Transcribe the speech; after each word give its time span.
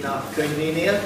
Proféta 0.00 0.24
könyvénél, 0.34 1.00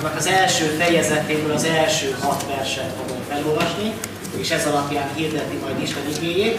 annak 0.00 0.16
az 0.16 0.26
első 0.26 0.64
fejezetéből 0.64 1.52
az 1.52 1.64
első 1.64 2.16
hat 2.20 2.44
verset 2.56 2.92
fogom 3.02 3.22
felolvasni, 3.28 3.92
és 4.36 4.50
ez 4.50 4.66
alapján 4.66 5.14
hirdeti 5.14 5.56
majd 5.62 5.82
Isten 5.82 6.02
igényét. 6.16 6.58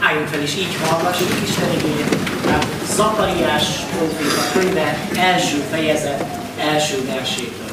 Álljunk 0.00 0.28
fel 0.28 0.40
és 0.40 0.56
így 0.56 0.76
hallgassuk 0.88 1.28
Isten 1.48 1.72
igényét. 1.72 2.16
Tehát 2.44 2.66
Zakariás 2.94 3.64
Proféta 3.96 4.42
könyve 4.52 4.98
első 5.16 5.56
fejezet 5.70 6.24
első 6.58 7.04
versétől. 7.06 7.70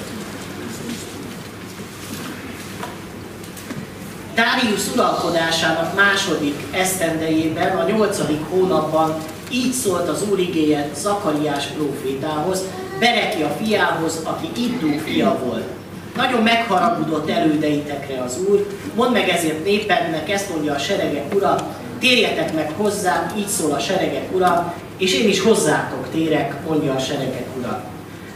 Dárius 4.36 4.88
uralkodásának 4.94 5.96
második 5.96 6.56
esztendejében, 6.72 7.78
a 7.78 7.90
nyolcadik 7.90 8.42
hónapban 8.50 9.16
így 9.52 9.74
szólt 9.74 10.10
az 10.10 10.24
Úr 10.30 10.40
igéje 10.40 10.90
Zakariás 10.96 11.66
prófétához, 11.66 12.64
Berekia 13.00 13.48
fiához, 13.64 14.20
aki 14.24 14.62
Iddú 14.62 14.98
fia 15.06 15.40
volt. 15.46 15.68
Nagyon 16.16 16.44
megharagudott 16.44 17.30
elődeitekre 17.30 18.22
az 18.22 18.38
Úr, 18.50 18.68
mondd 18.96 19.12
meg 19.12 19.30
ezért 19.30 19.64
népednek, 19.66 20.30
ezt 20.30 20.50
mondja 20.50 20.74
a 20.74 20.78
seregek 20.78 21.36
ura, 21.36 21.76
térjetek 22.00 22.54
meg 22.54 22.72
hozzám, 22.78 23.34
így 23.38 23.48
szól 23.48 23.72
a 23.72 23.80
seregek 23.80 24.36
ura, 24.36 24.74
és 24.98 25.14
én 25.14 25.28
is 25.28 25.42
hozzátok 25.42 26.10
térek, 26.12 26.54
mondja 26.68 26.94
a 26.94 27.00
seregek. 27.00 27.49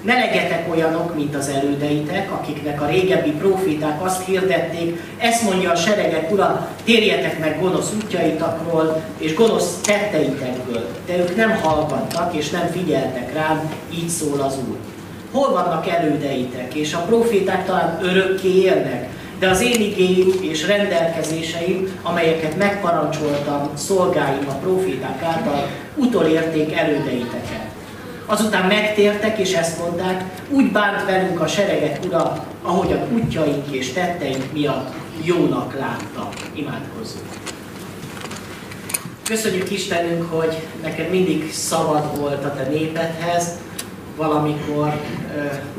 Ne 0.03 0.13
legyetek 0.13 0.71
olyanok, 0.71 1.15
mint 1.15 1.35
az 1.35 1.47
elődeitek, 1.47 2.31
akiknek 2.31 2.81
a 2.81 2.85
régebbi 2.85 3.31
proféták 3.31 4.05
azt 4.05 4.25
hirdették, 4.25 4.99
ezt 5.17 5.43
mondja 5.43 5.71
a 5.71 5.75
seregek 5.75 6.31
ura, 6.31 6.69
térjetek 6.83 7.39
meg 7.39 7.59
gonosz 7.61 7.91
útjaitakról 8.03 9.03
és 9.17 9.35
gonosz 9.35 9.81
tetteitekből. 9.81 10.87
De 11.05 11.17
ők 11.17 11.35
nem 11.35 11.51
hallgattak 11.61 12.35
és 12.35 12.49
nem 12.49 12.67
figyeltek 12.71 13.33
rám, 13.33 13.71
így 13.93 14.09
szól 14.09 14.41
az 14.41 14.57
Úr. 14.69 14.77
Hol 15.31 15.51
vannak 15.51 15.87
elődeitek, 15.87 16.73
és 16.73 16.93
a 16.93 16.99
proféták 16.99 17.65
talán 17.65 17.99
örökké 18.01 18.61
élnek, 18.61 19.09
de 19.39 19.49
az 19.49 19.61
én 19.61 19.81
igéim 19.81 20.33
és 20.41 20.67
rendelkezéseim, 20.67 21.99
amelyeket 22.01 22.57
megparancsoltam 22.57 23.69
szolgáim 23.73 24.47
a 24.47 24.53
proféták 24.53 25.21
által, 25.21 25.67
utolérték 25.95 26.73
elődeiteket. 26.73 27.72
Azután 28.25 28.67
megtértek 28.67 29.37
és 29.37 29.53
ezt 29.53 29.79
mondták, 29.79 30.23
úgy 30.49 30.71
bánt 30.71 31.05
velünk 31.05 31.41
a 31.41 31.47
seregek 31.47 31.99
ura, 32.05 32.45
ahogy 32.61 32.91
a 32.91 33.07
útjaink 33.13 33.71
és 33.71 33.93
tetteink 33.93 34.53
miatt 34.53 34.93
jónak 35.23 35.79
látta. 35.79 36.29
Imádkozzunk. 36.53 37.25
Köszönjük 39.23 39.71
Istenünk, 39.71 40.31
hogy 40.31 40.57
neked 40.81 41.09
mindig 41.09 41.51
szabad 41.53 42.19
volt 42.19 42.45
a 42.45 42.53
te 42.53 42.63
népedhez, 42.63 43.47
valamikor 44.17 44.99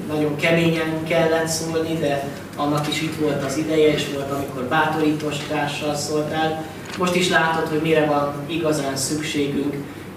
nagyon 0.08 0.36
keményen 0.36 1.04
kellett 1.08 1.48
szólni, 1.48 1.98
de 2.00 2.28
annak 2.56 2.88
is 2.88 3.02
itt 3.02 3.16
volt 3.20 3.44
az 3.44 3.56
ideje, 3.56 3.92
és 3.92 4.06
volt, 4.14 4.30
amikor 4.30 4.62
bátorítással 4.62 5.94
szóltál. 5.94 6.64
Most 6.98 7.14
is 7.14 7.28
látod, 7.28 7.68
hogy 7.68 7.80
mire 7.82 8.04
van 8.04 8.34
igazán 8.46 8.96
szükségünk, 8.96 9.74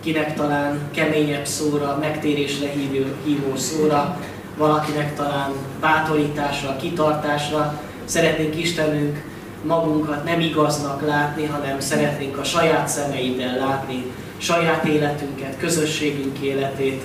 kinek 0.07 0.35
talán 0.35 0.79
keményebb 0.91 1.45
szóra, 1.45 1.97
megtérésre 1.99 2.69
hívó, 2.69 3.05
hívó 3.25 3.55
szóra, 3.55 4.19
valakinek 4.57 5.15
talán 5.15 5.51
bátorításra, 5.79 6.75
kitartásra. 6.75 7.81
Szeretnénk 8.05 8.59
Istenünk 8.59 9.23
magunkat 9.63 10.23
nem 10.23 10.39
igaznak 10.39 11.05
látni, 11.05 11.45
hanem 11.45 11.79
szeretnénk 11.79 12.37
a 12.37 12.43
saját 12.43 12.87
szemeiddel 12.87 13.57
látni 13.57 14.05
saját 14.37 14.85
életünket, 14.85 15.57
közösségünk 15.57 16.39
életét, 16.39 17.03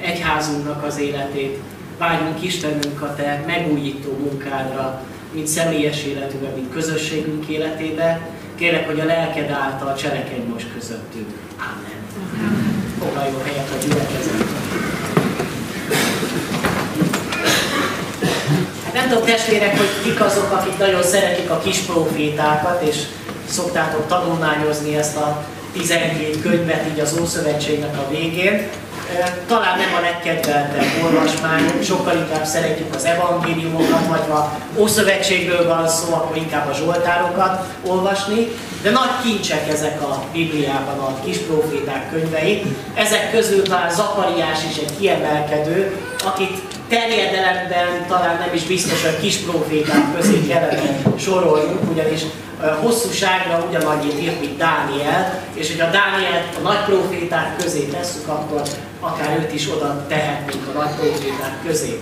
egyházunknak 0.00 0.84
az 0.84 0.98
életét. 0.98 1.58
Vágyunk 1.98 2.42
Istenünk 2.42 3.02
a 3.02 3.14
Te 3.14 3.44
megújító 3.46 4.16
munkádra, 4.18 5.02
mint 5.32 5.46
személyes 5.46 6.04
életünkben, 6.04 6.52
mint 6.54 6.72
közösségünk 6.72 7.46
életébe. 7.46 8.28
Kérlek, 8.54 8.86
hogy 8.86 9.00
a 9.00 9.04
lelked 9.04 9.50
által 9.50 9.94
cselekedj 9.94 10.48
most 10.52 10.72
közöttünk. 10.72 11.28
Amen 11.58 12.03
foglaljon 13.00 13.42
helyet 13.44 13.68
a 13.70 13.84
gyülekezet. 13.84 14.62
Nem 18.92 19.08
tudom 19.08 19.24
testvérek, 19.24 19.76
hogy 19.76 19.88
kik 20.02 20.20
azok, 20.20 20.52
akik 20.52 20.78
nagyon 20.78 21.02
szeretik 21.02 21.50
a 21.50 21.60
kis 21.64 21.78
profétákat, 21.78 22.82
és 22.82 22.96
szoktátok 23.48 24.06
tanulmányozni 24.06 24.96
ezt 24.96 25.16
a 25.16 25.44
12 25.72 26.40
könyvet 26.42 26.86
így 26.92 27.00
az 27.00 27.18
Ószövetségnek 27.20 27.96
a 27.98 28.10
végén. 28.10 28.68
Talán 29.46 29.78
nem 29.78 29.94
a 29.94 30.00
legkedveltebb 30.00 31.04
olvasmány, 31.04 31.82
sokkal 31.82 32.16
inkább 32.16 32.44
szeretjük 32.44 32.94
az 32.94 33.04
evangéliumokat, 33.04 34.06
vagy 34.08 34.24
ha 34.28 34.58
Ószövetségről 34.76 35.66
van 35.66 35.88
szó, 35.88 36.14
akkor 36.14 36.36
inkább 36.36 36.68
a 36.68 36.74
Zsoltárokat 36.74 37.64
olvasni, 37.86 38.48
de 38.84 38.90
nagy 38.90 39.14
kincsek 39.22 39.68
ezek 39.68 40.02
a 40.02 40.22
Bibliában 40.32 40.98
a 40.98 41.20
kis 41.24 41.36
proféták 41.36 42.10
könyvei. 42.10 42.62
Ezek 42.94 43.30
közül 43.30 43.62
már 43.70 43.90
Zakariás 43.90 44.58
is 44.70 44.76
egy 44.76 44.98
kiemelkedő, 44.98 45.96
akit 46.24 46.58
terjedelemben 46.88 48.06
talán 48.08 48.36
nem 48.38 48.54
is 48.54 48.62
biztos, 48.62 49.02
hogy 49.02 49.20
kis 49.20 49.36
proféták 49.36 50.14
közé 50.16 50.46
kellene 50.48 51.02
soroljunk, 51.18 51.90
ugyanis 51.90 52.20
hosszúságra 52.80 53.66
ugyanannyit 53.68 54.20
írt, 54.20 54.40
mint 54.40 54.56
Dániel, 54.56 55.42
és 55.54 55.68
hogyha 55.68 55.90
Dániel 55.90 56.44
a 56.58 56.60
nagy 56.62 56.84
proféták 56.84 57.56
közé 57.56 57.80
tesszük, 57.80 58.28
akkor 58.28 58.62
akár 59.00 59.38
őt 59.38 59.52
is 59.52 59.68
oda 59.70 60.04
tehetnénk 60.08 60.68
a 60.74 60.78
nagy 60.78 60.94
proféták 60.94 61.54
közé. 61.66 62.00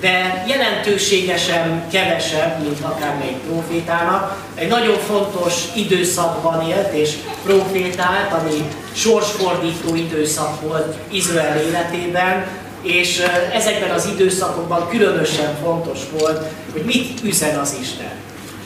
De 0.00 0.44
jelentőségesen 0.48 1.88
kevesebb, 1.92 2.62
mint 2.62 2.80
akármelyik 2.80 3.36
profétának. 3.36 4.36
Egy 4.54 4.68
nagyon 4.68 4.98
fontos 4.98 5.54
időszakban 5.76 6.68
élt 6.68 6.92
és 6.92 7.14
profétált, 7.44 8.32
ami 8.32 8.68
sorsfordító 8.92 9.94
időszak 9.94 10.60
volt 10.60 10.96
Izrael 11.10 11.60
életében, 11.60 12.46
és 12.82 13.22
ezekben 13.52 13.90
az 13.90 14.08
időszakokban 14.12 14.88
különösen 14.88 15.56
fontos 15.62 15.98
volt, 16.18 16.42
hogy 16.72 16.82
mit 16.82 17.20
üzen 17.24 17.58
az 17.58 17.76
Isten. 17.80 18.10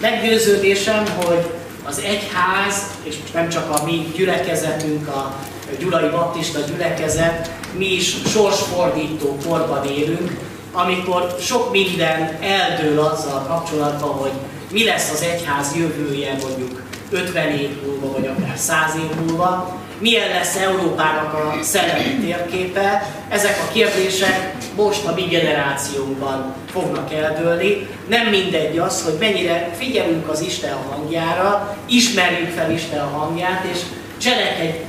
Meggyőződésem, 0.01 1.05
hogy 1.25 1.51
az 1.85 1.99
egyház, 1.99 2.83
és 3.03 3.15
nem 3.35 3.49
csak 3.49 3.71
a 3.71 3.85
mi 3.85 4.13
gyülekezetünk, 4.17 5.09
a 5.09 5.35
Gyulai 5.79 6.09
Baptista 6.09 6.61
gyülekezet, 6.61 7.51
mi 7.77 7.87
is 7.87 8.17
sorsfordító 8.33 9.39
korban 9.49 9.87
élünk, 9.87 10.31
amikor 10.73 11.37
sok 11.41 11.71
minden 11.71 12.39
eldől 12.41 12.99
azzal 12.99 13.45
kapcsolatban, 13.47 14.11
hogy 14.11 14.33
mi 14.71 14.85
lesz 14.85 15.11
az 15.13 15.23
egyház 15.23 15.77
jövője 15.77 16.37
mondjuk 16.43 16.83
50 17.11 17.49
év 17.49 17.83
múlva, 17.87 18.13
vagy 18.13 18.27
akár 18.27 18.57
100 18.57 18.95
év 18.95 19.27
múlva, 19.27 19.81
milyen 19.99 20.29
lesz 20.29 20.57
Európának 20.57 21.35
a 21.35 21.63
szellemi 21.63 22.15
térképe, 22.25 23.13
ezek 23.29 23.59
a 23.69 23.73
kérdések 23.73 24.55
most 24.77 25.07
a 25.07 25.15
mi 25.15 25.23
generációnkban 25.23 26.55
fognak 26.73 27.13
eldőlni. 27.15 27.87
Nem 28.09 28.27
mindegy 28.27 28.79
az, 28.79 29.03
hogy 29.05 29.17
mennyire 29.19 29.71
figyelünk 29.79 30.29
az 30.29 30.41
Isten 30.41 30.77
hangjára, 30.91 31.77
ismerjük 31.87 32.51
fel 32.51 32.71
Isten 32.71 33.09
hangját, 33.09 33.65
és 33.73 33.79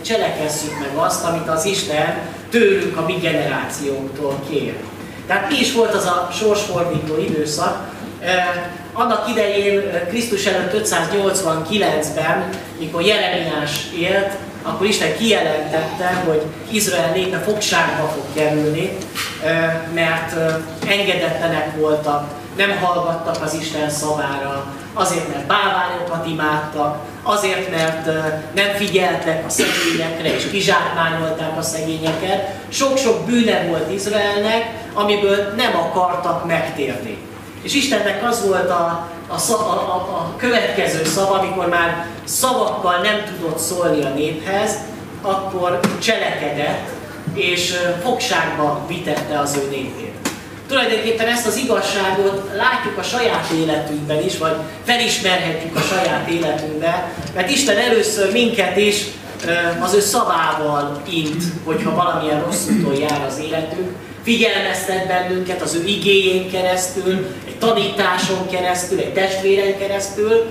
cselekezzük 0.02 0.80
meg 0.80 0.96
azt, 0.96 1.24
amit 1.24 1.48
az 1.48 1.66
Isten 1.66 2.18
tőlünk 2.50 2.98
a 2.98 3.06
mi 3.06 3.14
generációnktól 3.14 4.40
kér. 4.50 4.74
Tehát 5.28 5.50
mi 5.50 5.58
is 5.60 5.74
volt 5.74 5.94
az 5.94 6.06
a 6.06 6.30
sorsfordító 6.32 7.18
időszak, 7.18 7.92
annak 8.94 9.30
idején 9.30 10.08
Krisztus 10.08 10.46
előtt 10.46 10.88
589-ben, 10.88 12.50
mikor 12.80 13.02
Jeremiás 13.02 13.72
élt, 14.00 14.32
akkor 14.64 14.88
Isten 14.88 15.18
kijelentette, 15.18 16.24
hogy 16.26 16.42
Izrael 16.72 17.12
népe 17.12 17.38
fogságba 17.38 18.08
fog 18.08 18.24
kerülni, 18.34 18.98
mert 19.94 20.36
engedetlenek 20.88 21.76
voltak, 21.76 22.28
nem 22.58 22.78
hallgattak 22.82 23.44
az 23.44 23.54
Isten 23.54 23.90
szavára, 23.90 24.66
azért, 24.94 25.28
mert 25.28 25.46
bálványokat 25.46 26.28
imádtak, 26.28 26.98
azért, 27.24 27.72
mert 27.72 28.06
nem 28.56 28.74
figyeltek 28.76 29.46
a 29.46 29.50
szegényekre 29.50 30.36
és 30.36 30.50
kizsákmányolták 30.50 31.58
a 31.58 31.62
szegényeket. 31.62 32.50
Sok-sok 32.70 33.26
bűne 33.26 33.66
volt 33.68 33.92
Izraelnek, 33.92 34.72
amiből 34.94 35.54
nem 35.58 35.76
akartak 35.76 36.46
megtérni. 36.46 37.18
És 37.62 37.74
Istennek 37.74 38.24
az 38.24 38.46
volt 38.48 38.70
a, 38.70 39.08
a, 39.28 39.52
a, 39.52 39.54
a, 39.54 39.96
a 39.96 40.34
következő 40.38 41.04
szav, 41.04 41.32
amikor 41.32 41.70
már 41.70 42.06
szavakkal 42.24 42.98
nem 43.02 43.24
tudott 43.26 43.58
szólni 43.58 44.04
a 44.04 44.10
néphez, 44.10 44.78
akkor 45.22 45.80
cselekedett, 46.00 46.90
és 47.34 47.74
fogságba 48.04 48.86
vitette 48.88 49.40
az 49.40 49.58
ő 49.58 49.70
népét. 49.70 50.13
Tulajdonképpen 50.68 51.28
ezt 51.28 51.48
az 51.48 51.56
igazságot 51.56 52.50
látjuk 52.56 52.98
a 52.98 53.04
saját 53.04 53.50
életünkben 53.50 54.24
is, 54.26 54.38
vagy 54.38 54.56
felismerhetjük 54.84 55.76
a 55.76 55.80
saját 55.80 56.30
életünkben, 56.30 57.04
mert 57.36 57.50
Isten 57.50 57.78
először 57.78 58.32
minket 58.32 58.78
is 58.78 59.04
az 59.80 59.94
ő 59.94 60.00
szavával 60.00 61.02
int, 61.10 61.44
hogyha 61.64 61.96
valamilyen 61.96 62.44
rossz 62.44 62.68
úton 62.68 62.96
jár 62.96 63.26
az 63.28 63.40
életünk, 63.40 63.90
figyelmeztet 64.24 65.08
bennünket 65.08 65.62
az 65.62 65.76
ő 65.76 65.86
igényén 65.86 66.52
keresztül, 66.52 67.26
egy 67.48 67.58
tanításon 67.60 68.50
keresztül, 68.52 69.00
egy 69.00 69.14
testvéren 69.14 69.78
keresztül, 69.78 70.46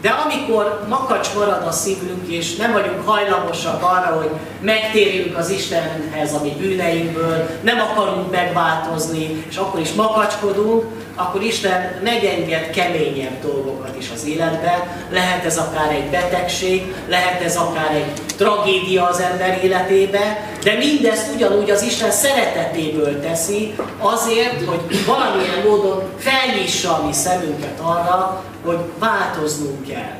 de 0.00 0.08
amikor 0.08 0.84
makacs 0.88 1.34
marad 1.34 1.66
a 1.66 1.70
szívünk, 1.70 2.28
és 2.28 2.56
nem 2.56 2.72
vagyunk 2.72 3.08
hajlamosak 3.08 3.82
arra, 3.82 4.16
hogy 4.16 4.30
megtérjünk 4.60 5.36
az 5.36 5.50
Istenhez 5.50 6.34
a 6.34 6.42
mi 6.42 6.54
bűneinkből, 6.58 7.46
nem 7.62 7.80
akarunk 7.80 8.30
megváltozni, 8.30 9.44
és 9.48 9.56
akkor 9.56 9.80
is 9.80 9.92
makacskodunk, 9.92 10.84
akkor 11.18 11.42
Isten 11.42 12.00
megenged 12.02 12.70
keményebb 12.70 13.42
dolgokat 13.42 13.96
is 13.98 14.10
az 14.14 14.26
életbe. 14.26 14.98
Lehet 15.10 15.44
ez 15.44 15.58
akár 15.58 15.92
egy 15.92 16.10
betegség, 16.10 16.94
lehet 17.08 17.42
ez 17.42 17.56
akár 17.56 17.94
egy 17.94 18.12
tragédia 18.36 19.08
az 19.08 19.20
ember 19.20 19.60
életébe, 19.64 20.48
de 20.62 20.76
mindezt 20.76 21.34
ugyanúgy 21.34 21.70
az 21.70 21.82
Isten 21.82 22.10
szeretetéből 22.10 23.20
teszi, 23.20 23.74
azért, 23.98 24.64
hogy 24.64 25.04
valamilyen 25.06 25.66
módon 25.66 26.02
felnyissa 26.18 26.98
a 26.98 27.06
mi 27.06 27.12
szemünket 27.12 27.80
arra, 27.80 28.44
hogy 28.64 28.78
változnunk 28.98 29.88
kell. 29.88 30.16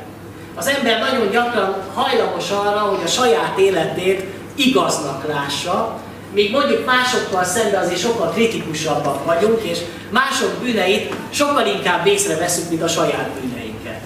Az 0.55 0.67
ember 0.67 0.99
nagyon 0.99 1.31
gyakran 1.31 1.75
hajlamos 1.93 2.51
arra, 2.51 2.79
hogy 2.79 3.03
a 3.03 3.07
saját 3.07 3.57
életét 3.57 4.23
igaznak 4.55 5.27
lássa, 5.27 5.99
míg 6.33 6.51
mondjuk 6.51 6.85
másokkal 6.85 7.43
szemben 7.43 7.83
azért 7.83 7.99
sokkal 7.99 8.29
kritikusabbak 8.29 9.25
vagyunk, 9.25 9.61
és 9.61 9.79
mások 10.09 10.51
bűneit 10.61 11.13
sokkal 11.29 11.65
inkább 11.65 12.05
észreveszünk, 12.05 12.69
mint 12.69 12.81
a 12.81 12.87
saját 12.87 13.29
bűneinket. 13.41 13.99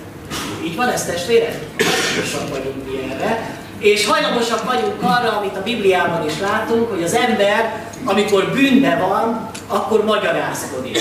Így 0.66 0.76
van 0.76 0.90
ez 0.90 1.06
testvérek? 1.06 1.60
Hajlamosak 1.78 2.50
vagyunk 2.50 2.86
mi 2.86 3.12
erre. 3.12 3.62
És 3.80 4.06
hajlamosak 4.06 4.64
vagyunk 4.64 5.02
arra, 5.02 5.38
amit 5.38 5.58
a 5.58 5.64
Bibliában 5.64 6.28
is 6.28 6.40
látunk, 6.40 6.90
hogy 6.90 7.04
az 7.04 7.14
ember, 7.14 7.86
amikor 8.06 8.52
bűnbe 8.52 8.96
van, 8.96 9.50
akkor 9.68 10.04
magyarázkodik. 10.04 10.98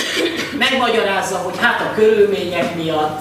Megmagyarázza, 0.59 1.37
hogy 1.37 1.55
hát 1.61 1.81
a 1.81 1.95
körülmények 1.95 2.75
miatt, 2.75 3.21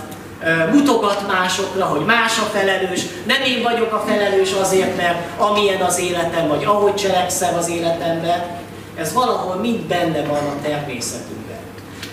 mutogat 0.72 1.28
másokra, 1.28 1.86
hogy 1.86 2.06
más 2.06 2.38
a 2.38 2.58
felelős, 2.58 3.02
nem 3.26 3.42
én 3.42 3.62
vagyok 3.62 3.94
a 3.94 4.04
felelős 4.08 4.52
azért, 4.52 4.98
mert 4.98 5.40
amilyen 5.40 5.82
az 5.82 6.00
életem, 6.00 6.48
vagy 6.48 6.64
ahogy 6.64 6.96
cselekszem 6.96 7.56
az 7.58 7.70
életemben, 7.70 8.60
ez 8.98 9.14
valahol 9.14 9.56
mind 9.56 9.80
benne 9.80 10.22
van 10.22 10.38
a 10.38 10.62
természetünkben. 10.64 11.60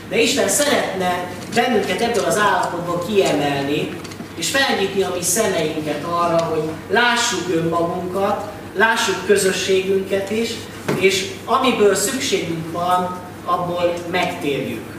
De 0.08 0.20
Isten 0.20 0.48
szeretne 0.48 1.30
bennünket 1.54 2.00
ebből 2.00 2.24
az 2.24 2.38
állapotból 2.38 3.04
kiemelni, 3.06 3.88
és 4.36 4.50
felnyitni 4.50 5.02
a 5.02 5.12
mi 5.16 5.22
szemeinket 5.22 6.04
arra, 6.04 6.42
hogy 6.44 6.62
lássuk 6.90 7.54
önmagunkat, 7.54 8.44
lássuk 8.74 9.26
közösségünket 9.26 10.30
is, 10.30 10.50
és 10.98 11.30
amiből 11.44 11.94
szükségünk 11.94 12.72
van, 12.72 13.18
abból 13.44 13.94
megtérjük. 14.10 14.97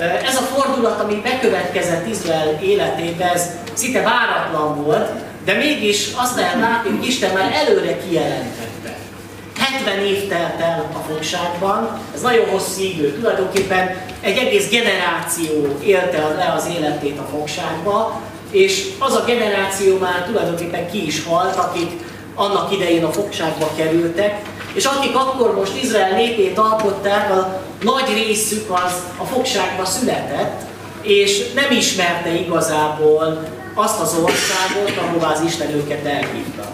Ez 0.00 0.36
a 0.36 0.40
fordulat, 0.40 1.00
ami 1.00 1.14
bekövetkezett 1.14 2.08
Izrael 2.08 2.58
életében, 2.62 3.28
ez 3.28 3.50
szinte 3.72 4.02
váratlan 4.02 4.84
volt, 4.84 5.10
de 5.44 5.52
mégis 5.54 6.08
azt 6.14 6.36
lehet 6.36 6.60
látni, 6.60 6.90
hogy 6.90 7.06
Isten 7.06 7.32
már 7.32 7.52
előre 7.54 7.96
kijelentette. 7.98 8.96
70 9.58 9.98
év 9.98 10.28
telt 10.28 10.60
el 10.60 10.90
a 10.92 11.12
fogságban, 11.12 12.00
ez 12.14 12.20
nagyon 12.20 12.48
hosszú 12.48 12.82
idő, 12.82 13.12
tulajdonképpen 13.12 13.96
egy 14.20 14.36
egész 14.36 14.70
generáció 14.70 15.76
élte 15.82 16.18
le 16.36 16.52
az 16.56 16.68
életét 16.78 17.18
a 17.18 17.36
fogságba, 17.36 18.20
és 18.50 18.88
az 18.98 19.14
a 19.14 19.24
generáció 19.24 19.98
már 19.98 20.24
tulajdonképpen 20.26 20.90
ki 20.90 21.06
is 21.06 21.24
halt, 21.24 21.56
akik 21.56 21.90
annak 22.34 22.72
idején 22.72 23.04
a 23.04 23.12
fogságba 23.12 23.70
kerültek, 23.76 24.38
és 24.72 24.84
akik 24.84 25.16
akkor 25.16 25.54
most 25.54 25.82
Izrael 25.82 26.16
népét 26.16 26.58
alkották, 26.58 27.30
nagy 27.82 28.12
részük 28.14 28.70
az 28.70 28.92
a 29.16 29.24
fogságba 29.24 29.84
született, 29.84 30.60
és 31.02 31.52
nem 31.52 31.70
ismerte 31.70 32.34
igazából 32.34 33.48
azt 33.74 34.00
az 34.00 34.14
országot, 34.14 35.06
ahová 35.06 35.32
az 35.32 35.42
Isten 35.46 35.70
őket 35.70 36.06
elhívta. 36.06 36.66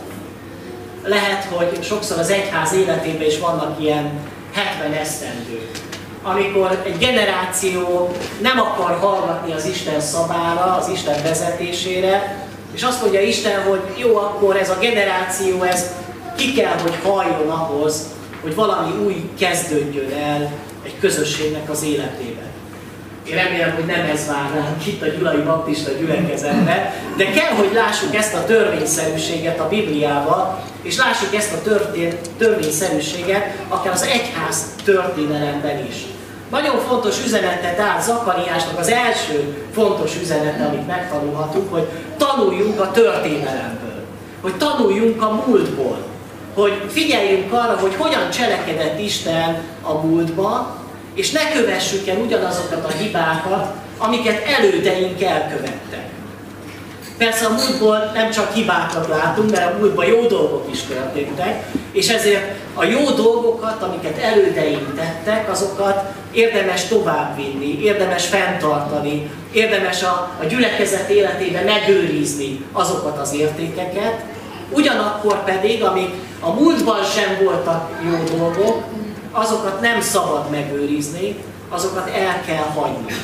Lehet, 1.05 1.45
hogy 1.45 1.85
sokszor 1.85 2.19
az 2.19 2.31
egyház 2.31 2.73
életében 2.73 3.27
is 3.27 3.39
vannak 3.39 3.81
ilyen 3.81 4.11
70 4.53 4.93
esztendők, 4.93 5.71
amikor 6.23 6.83
egy 6.87 6.99
generáció 6.99 8.11
nem 8.41 8.61
akar 8.61 8.99
hallgatni 9.01 9.53
az 9.53 9.65
Isten 9.67 10.01
szabára, 10.01 10.77
az 10.77 10.89
Isten 10.89 11.23
vezetésére, 11.23 12.47
és 12.75 12.83
azt 12.83 13.01
mondja 13.01 13.21
Isten, 13.21 13.63
hogy 13.63 13.81
jó, 13.97 14.17
akkor 14.17 14.57
ez 14.57 14.71
a 14.71 14.79
generáció, 14.81 15.63
ez 15.63 15.91
ki 16.37 16.53
kell, 16.53 16.79
hogy 16.83 16.99
halljon 17.05 17.51
ahhoz, 17.51 18.07
hogy 18.43 18.55
valami 18.55 19.05
új 19.05 19.31
kezdődjön 19.39 20.13
el 20.13 20.51
közösségnek 21.01 21.71
az 21.71 21.83
életében. 21.83 22.45
Én 23.29 23.35
remélem, 23.35 23.75
hogy 23.75 23.85
nem 23.85 24.05
ez 24.13 24.27
vár 24.27 24.51
ránk 24.55 24.87
itt 24.87 25.03
a 25.03 25.07
Gyulai 25.07 25.41
Baptista 25.41 25.91
gyülekezetbe, 25.91 26.95
de 27.17 27.25
kell, 27.25 27.55
hogy 27.57 27.71
lássuk 27.75 28.15
ezt 28.15 28.35
a 28.35 28.45
törvényszerűséget 28.45 29.61
a 29.61 29.69
Bibliával, 29.69 30.63
és 30.83 30.97
lássuk 30.99 31.35
ezt 31.35 31.53
a 31.53 31.63
történ- 31.63 32.31
törvényszerűséget 32.39 33.57
akár 33.69 33.93
az 33.93 34.03
egyház 34.03 34.65
történelemben 34.85 35.87
is. 35.87 35.97
Nagyon 36.51 36.79
fontos 36.79 37.25
üzenetet 37.25 37.81
áll 37.81 38.01
Zakariásnak 38.01 38.79
az 38.79 38.89
első 38.89 39.67
fontos 39.75 40.17
üzenete, 40.23 40.65
amit 40.65 40.87
megtanulhatunk, 40.87 41.73
hogy 41.73 41.87
tanuljunk 42.17 42.81
a 42.81 42.91
történelemből, 42.91 44.05
hogy 44.41 44.57
tanuljunk 44.57 45.23
a 45.23 45.43
múltból, 45.47 45.97
hogy 46.55 46.83
figyeljünk 46.89 47.53
arra, 47.53 47.77
hogy 47.81 47.95
hogyan 47.95 48.31
cselekedett 48.31 49.01
Isten 49.01 49.63
a 49.83 49.93
múltban, 49.93 50.76
és 51.17 51.31
ne 51.31 51.53
kövessük 51.53 52.09
el 52.09 52.17
ugyanazokat 52.17 52.85
a 52.85 52.97
hibákat, 52.97 53.75
amiket 53.99 54.47
elődeink 54.59 55.23
elkövettek. 55.23 56.05
Persze 57.19 57.47
a 57.47 57.53
múltból 57.53 58.11
nem 58.15 58.31
csak 58.31 58.55
hibákat 58.55 59.09
látunk, 59.09 59.51
mert 59.51 59.75
a 59.75 59.79
múltban 59.79 60.07
jó 60.07 60.27
dolgok 60.27 60.69
is 60.73 60.83
történtek, 60.83 61.65
és 61.93 62.09
ezért 62.09 62.55
a 62.75 62.85
jó 62.85 63.11
dolgokat, 63.11 63.83
amiket 63.83 64.19
elődeink 64.19 64.95
tettek, 64.95 65.51
azokat 65.51 66.05
érdemes 66.33 66.85
továbbvinni, 66.85 67.83
érdemes 67.83 68.27
fenntartani, 68.27 69.31
érdemes 69.53 70.03
a, 70.03 70.31
a 70.41 70.45
gyülekezet 70.45 71.09
életében 71.09 71.65
megőrizni 71.65 72.65
azokat 72.73 73.19
az 73.19 73.35
értékeket, 73.35 74.25
ugyanakkor 74.71 75.45
pedig, 75.45 75.83
amik 75.83 76.11
a 76.41 76.51
múltban 76.51 77.05
sem 77.05 77.39
voltak 77.45 77.91
jó 78.05 78.37
dolgok, 78.39 78.83
azokat 79.37 79.81
nem 79.81 80.01
szabad 80.01 80.51
megőrizni, 80.51 81.37
azokat 81.69 82.09
el 82.09 82.43
kell 82.47 82.65
hagyni. 82.75 83.15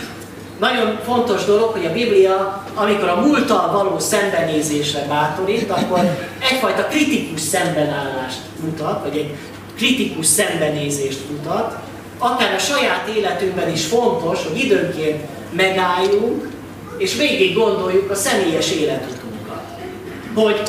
Nagyon 0.59 0.99
fontos 1.04 1.45
dolog, 1.45 1.71
hogy 1.71 1.85
a 1.85 1.92
Biblia, 1.92 2.64
amikor 2.75 3.09
a 3.09 3.21
múlttal 3.21 3.73
való 3.73 3.99
szembenézésre 3.99 5.04
bátorít, 5.09 5.71
akkor 5.71 6.19
egyfajta 6.50 6.85
kritikus 6.85 7.40
szembenállást 7.40 8.38
mutat, 8.61 9.02
vagy 9.02 9.16
egy 9.16 9.35
kritikus 9.76 10.26
szembenézést 10.26 11.21
mutat. 11.31 11.76
Akár 12.19 12.54
a 12.54 12.59
saját 12.59 13.09
életünkben 13.16 13.71
is 13.73 13.85
fontos, 13.85 14.47
hogy 14.47 14.64
időnként 14.64 15.25
megálljunk, 15.52 16.49
és 16.99 17.16
végig 17.16 17.54
gondoljuk 17.54 18.11
a 18.11 18.14
személyes 18.14 18.71
életutunkat. 18.71 19.62
Hogy 20.35 20.62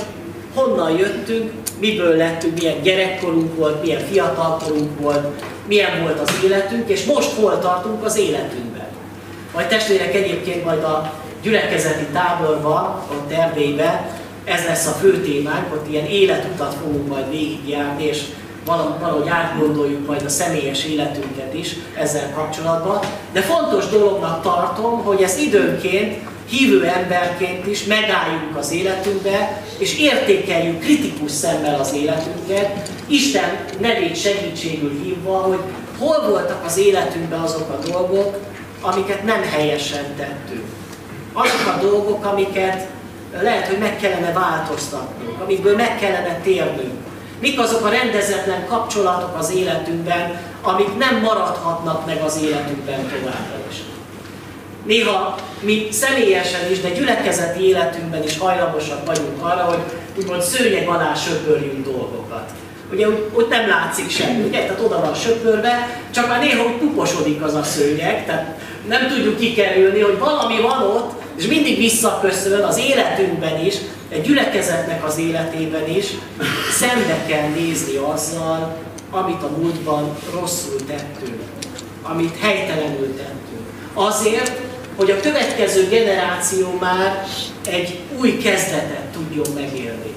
honnan 0.54 0.98
jöttünk, 0.98 1.52
miből 1.80 2.16
lettünk, 2.16 2.60
milyen 2.60 2.82
gyerekkorunk 2.82 3.56
volt, 3.56 3.82
milyen 3.82 4.02
fiatalkorunk 4.12 5.00
volt, 5.00 5.28
milyen 5.68 6.02
volt 6.02 6.20
az 6.20 6.30
életünk, 6.44 6.90
és 6.90 7.06
most 7.06 7.32
hol 7.34 7.60
tartunk 7.60 8.06
az 8.06 8.18
életünkben. 8.18 8.88
Majd 9.54 9.68
testvérek 9.68 10.16
egyébként 10.16 10.64
majd 10.64 10.84
a 10.84 11.14
gyülekezeti 11.42 12.06
táborban, 12.14 13.02
ott 13.12 13.32
Erdélyben, 13.32 14.06
ez 14.44 14.66
lesz 14.66 14.88
a 14.88 14.92
fő 14.92 15.22
témánk, 15.22 15.74
ott 15.74 15.90
ilyen 15.90 16.06
életutat 16.06 16.76
fogunk 16.82 17.08
majd 17.08 17.30
végigjárni, 17.30 18.04
és 18.04 18.22
valahogy 18.66 19.28
átgondoljuk 19.28 20.08
majd 20.08 20.22
a 20.26 20.30
személyes 20.30 20.86
életünket 20.86 21.54
is 21.54 21.76
ezzel 21.98 22.34
kapcsolatban. 22.36 23.00
De 23.32 23.42
fontos 23.42 23.88
dolognak 23.88 24.42
tartom, 24.42 25.04
hogy 25.04 25.22
ezt 25.22 25.42
időnként 25.42 26.18
hívő 26.50 26.86
emberként 26.86 27.68
is 27.68 27.84
megálljunk 27.84 28.58
az 28.58 28.72
életünkbe, 28.72 29.64
és 29.78 30.00
értékeljük 30.00 30.80
kritikus 30.80 31.32
szemmel 31.32 31.80
az 31.80 31.94
életünket, 31.94 32.90
Isten 33.08 33.66
nevét 33.80 34.22
segítségül 34.22 35.02
hívva, 35.04 35.38
hogy 35.38 35.60
hol 35.98 36.30
voltak 36.30 36.66
az 36.66 36.78
életünkben 36.78 37.40
azok 37.40 37.70
a 37.70 37.90
dolgok, 37.90 38.38
amiket 38.82 39.24
nem 39.24 39.42
helyesen 39.52 40.16
tettünk. 40.18 40.66
Azok 41.34 41.76
a 41.76 41.82
dolgok, 41.82 42.26
amiket 42.26 42.88
lehet, 43.42 43.68
hogy 43.68 43.78
meg 43.78 43.98
kellene 43.98 44.34
változtatnunk, 44.34 45.42
amikből 45.42 45.76
meg 45.76 46.00
kellene 46.00 46.40
térnünk. 46.44 46.94
Mik 47.40 47.60
azok 47.60 47.86
a 47.86 47.90
rendezetlen 47.90 48.66
kapcsolatok 48.68 49.38
az 49.38 49.54
életünkben, 49.56 50.42
amik 50.62 50.98
nem 50.98 51.22
maradhatnak 51.22 52.06
meg 52.06 52.22
az 52.22 52.42
életünkben 52.44 53.00
továbbra 53.00 53.58
is. 53.70 53.83
Néha 54.86 55.36
mi 55.60 55.88
személyesen 55.92 56.72
is, 56.72 56.80
de 56.80 56.90
gyülekezeti 56.90 57.68
életünkben 57.68 58.24
is 58.24 58.38
hajlamosak 58.38 59.06
vagyunk 59.06 59.46
arra, 59.46 59.64
hogy 59.64 59.80
úgymond 60.18 60.42
szőnyeg 60.42 60.88
alá 60.88 61.14
söpörjünk 61.14 61.86
dolgokat. 61.86 62.50
ugye 62.92 63.08
ott 63.34 63.50
nem 63.50 63.68
látszik 63.68 64.10
semmi, 64.10 64.44
ugye? 64.44 64.60
Tehát 64.60 64.82
oda 64.82 65.00
van 65.00 65.14
söpörve, 65.14 66.02
csak 66.14 66.28
már 66.28 66.40
néha 66.40 66.66
úgy 66.66 66.78
puposodik 66.78 67.44
az 67.44 67.54
a 67.54 67.64
szőnyeg, 67.64 68.26
tehát 68.26 68.60
nem 68.88 69.08
tudjuk 69.08 69.38
kikerülni, 69.38 70.00
hogy 70.00 70.20
valami 70.20 70.62
van 70.62 70.82
ott, 70.82 71.12
és 71.38 71.48
mindig 71.48 71.78
visszaköszön 71.78 72.64
az 72.64 72.78
életünkben 72.78 73.66
is, 73.66 73.76
egy 74.10 74.22
gyülekezetnek 74.22 75.06
az 75.06 75.18
életében 75.18 75.90
is, 75.90 76.06
szembe 76.80 77.26
kell 77.28 77.48
nézni 77.50 77.96
azzal, 77.96 78.78
amit 79.12 79.44
a 79.44 79.50
múltban 79.58 80.16
rosszul 80.34 80.86
tettünk, 80.88 81.42
amit 82.02 82.40
helytelenül 82.40 83.16
tettünk. 83.16 83.68
Azért, 83.94 84.52
hogy 84.96 85.12
a 85.12 85.20
következő 85.20 85.88
generáció 85.90 86.78
már 86.80 87.26
egy 87.66 88.00
új 88.18 88.38
kezdetet 88.38 89.06
tudjon 89.14 89.48
megélni. 89.56 90.14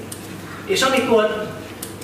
És 0.65 0.81
amikor 0.81 1.47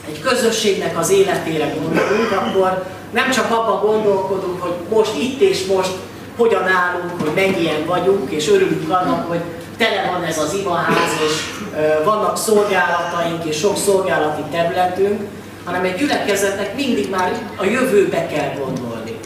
egy 0.07 0.19
közösségnek 0.19 0.97
az 0.97 1.09
életére 1.09 1.65
gondolunk, 1.65 2.31
akkor 2.31 2.85
nem 3.13 3.31
csak 3.31 3.51
abban 3.51 3.81
gondolkodunk, 3.81 4.61
hogy 4.61 4.73
most 4.89 5.11
itt 5.21 5.41
és 5.41 5.65
most 5.65 5.91
hogyan 6.37 6.67
állunk, 6.67 7.21
hogy 7.21 7.31
mennyien 7.35 7.85
vagyunk, 7.85 8.31
és 8.31 8.49
örülünk 8.49 8.89
annak, 8.89 9.27
hogy 9.27 9.39
tele 9.77 10.11
van 10.11 10.23
ez 10.23 10.37
az 10.37 10.53
imaház, 10.53 11.11
és 11.25 11.33
vannak 12.03 12.37
szolgálataink, 12.37 13.45
és 13.45 13.57
sok 13.57 13.77
szolgálati 13.77 14.41
területünk, 14.51 15.21
hanem 15.63 15.83
egy 15.83 15.95
gyülekezetnek 15.95 16.75
mindig 16.75 17.09
már 17.09 17.31
a 17.55 17.65
jövőbe 17.65 18.27
kell 18.27 18.53
gondolni. 18.59 19.19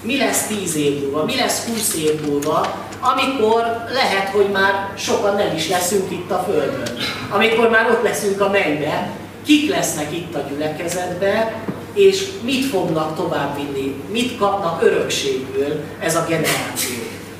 Mi 0.00 0.16
lesz 0.18 0.46
10 0.46 0.76
év 0.76 1.00
múlva, 1.00 1.24
mi 1.24 1.36
lesz 1.36 1.64
20 1.66 1.94
év 1.94 2.20
múlva, 2.26 2.66
amikor 3.02 3.84
lehet, 3.92 4.28
hogy 4.28 4.48
már 4.52 4.92
sokan 4.96 5.36
nem 5.36 5.56
is 5.56 5.68
leszünk 5.68 6.10
itt 6.10 6.30
a 6.30 6.44
Földön. 6.46 6.98
Amikor 7.30 7.70
már 7.70 7.90
ott 7.90 8.02
leszünk 8.02 8.40
a 8.40 8.48
mennybe, 8.48 9.10
kik 9.46 9.70
lesznek 9.70 10.12
itt 10.12 10.34
a 10.34 10.44
gyülekezetben, 10.48 11.52
és 11.94 12.28
mit 12.42 12.64
fognak 12.64 13.16
továbbvinni, 13.16 13.94
mit 14.10 14.38
kapnak 14.38 14.82
örökségül 14.82 15.80
ez 16.00 16.16
a 16.16 16.26
generáció. 16.28 16.96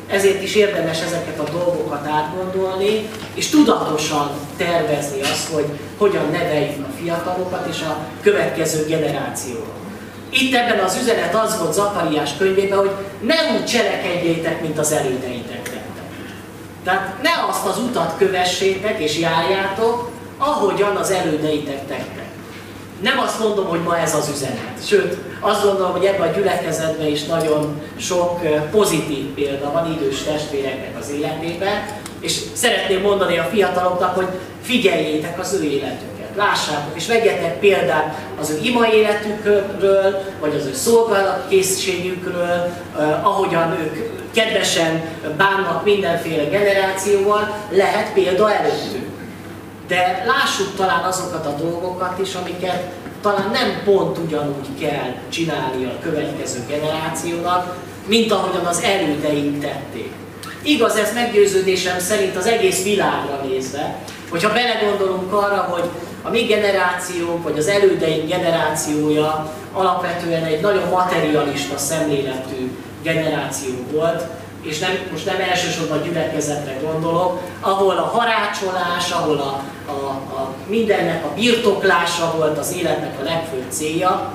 Ezért 0.09 0.42
is 0.42 0.54
érdemes 0.54 1.00
ezeket 1.00 1.38
a 1.38 1.50
dolgokat 1.50 2.07
átgondolni, 2.07 3.09
és 3.35 3.49
tudatosan 3.49 4.31
tervezni 4.57 5.21
azt, 5.21 5.52
hogy 5.52 5.66
hogyan 5.99 6.31
neveljük 6.31 6.87
a 6.87 7.02
fiatalokat 7.02 7.66
és 7.71 7.81
a 7.81 7.99
következő 8.23 8.87
generációt. 8.87 9.81
Itt 10.32 10.54
ebben 10.54 10.78
az 10.78 10.98
üzenet 11.02 11.34
az 11.34 11.58
volt 11.58 11.72
Zakariás 11.72 12.36
könyvében, 12.38 12.78
hogy 12.78 12.90
ne 13.20 13.34
úgy 13.54 13.64
cselekedjétek, 13.64 14.60
mint 14.60 14.78
az 14.78 14.92
elődeitek 14.92 15.62
tettek. 15.62 15.92
Tehát 16.84 17.22
ne 17.22 17.30
azt 17.48 17.66
az 17.66 17.78
utat 17.78 18.14
kövessétek 18.18 19.00
és 19.00 19.18
járjátok, 19.18 20.10
ahogyan 20.38 20.96
az 20.96 21.10
elődeitek 21.10 21.86
tettek. 21.86 22.22
Nem 23.02 23.18
azt 23.18 23.38
mondom, 23.38 23.66
hogy 23.66 23.82
ma 23.82 23.98
ez 23.98 24.14
az 24.14 24.30
üzenet. 24.34 24.86
Sőt, 24.86 25.16
azt 25.40 25.62
gondolom, 25.64 25.92
hogy 25.92 26.04
ebben 26.04 26.28
a 26.28 26.32
gyülekezetben 26.32 27.06
is 27.06 27.24
nagyon 27.24 27.82
sok 27.98 28.40
pozitív 28.70 29.24
példa 29.24 29.72
van 29.72 29.92
idős 29.92 30.22
testvéreknek 30.22 30.98
az 31.00 31.10
életében, 31.10 31.86
és 32.20 32.40
szeretném 32.52 33.00
mondani 33.00 33.38
a 33.38 33.48
fiataloknak, 33.52 34.14
hogy 34.14 34.28
figyeljétek 34.62 35.38
az 35.38 35.52
ő 35.52 35.64
életüket, 35.64 36.12
lássátok, 36.36 36.96
és 36.96 37.06
vegyetek 37.06 37.58
példát 37.58 38.16
az 38.40 38.50
ő 38.50 38.58
ima 38.62 38.86
életükről, 38.86 40.22
vagy 40.40 40.54
az 40.54 40.66
ő 40.66 40.74
szolgálatkészségükről, 40.74 42.72
eh, 42.98 43.26
ahogyan 43.26 43.72
ők 43.80 44.20
kedvesen 44.32 45.02
bánnak 45.36 45.84
mindenféle 45.84 46.44
generációval, 46.44 47.56
lehet 47.70 48.12
példa 48.12 48.52
előttük. 48.52 49.10
De 49.88 50.24
lássuk 50.26 50.76
talán 50.76 51.04
azokat 51.04 51.46
a 51.46 51.54
dolgokat 51.62 52.18
is, 52.18 52.34
amiket 52.34 52.82
talán 53.22 53.50
nem 53.52 53.82
pont 53.84 54.18
ugyanúgy 54.18 54.68
kell 54.80 55.14
csinálni 55.28 55.84
a 55.84 56.02
következő 56.02 56.58
generációnak, 56.68 57.76
mint 58.06 58.32
ahogyan 58.32 58.64
az 58.64 58.82
elődeink 58.82 59.60
tették. 59.60 60.12
Igaz 60.62 60.96
ez 60.96 61.14
meggyőződésem 61.14 61.98
szerint 61.98 62.36
az 62.36 62.46
egész 62.46 62.82
világra 62.82 63.40
nézve, 63.48 63.98
hogyha 64.30 64.52
belegondolunk 64.52 65.32
arra, 65.32 65.60
hogy 65.70 65.84
a 66.23 66.31
mi 66.31 66.43
generációnk, 66.43 67.43
vagy 67.43 67.59
az 67.59 67.69
elődeink 67.69 68.29
generációja 68.29 69.52
alapvetően 69.73 70.45
egy 70.45 70.61
nagyon 70.61 70.88
materialista 70.88 71.79
szemléletű 71.79 72.71
generáció 73.02 73.75
volt, 73.91 74.23
és 74.62 74.79
nem, 74.79 74.91
most 75.11 75.26
nem 75.26 75.41
elsősorban 75.50 75.99
a 75.99 76.05
gyülekezetre 76.05 76.76
gondolok, 76.83 77.41
ahol 77.61 77.97
a 77.97 78.11
harácsolás, 78.17 79.11
ahol 79.11 79.38
a, 79.38 79.62
a, 79.91 80.09
a 80.11 80.55
mindennek 80.67 81.25
a 81.25 81.35
birtoklása 81.35 82.35
volt 82.37 82.59
az 82.59 82.75
életnek 82.76 83.21
a 83.21 83.23
legfőbb 83.23 83.64
célja. 83.69 84.33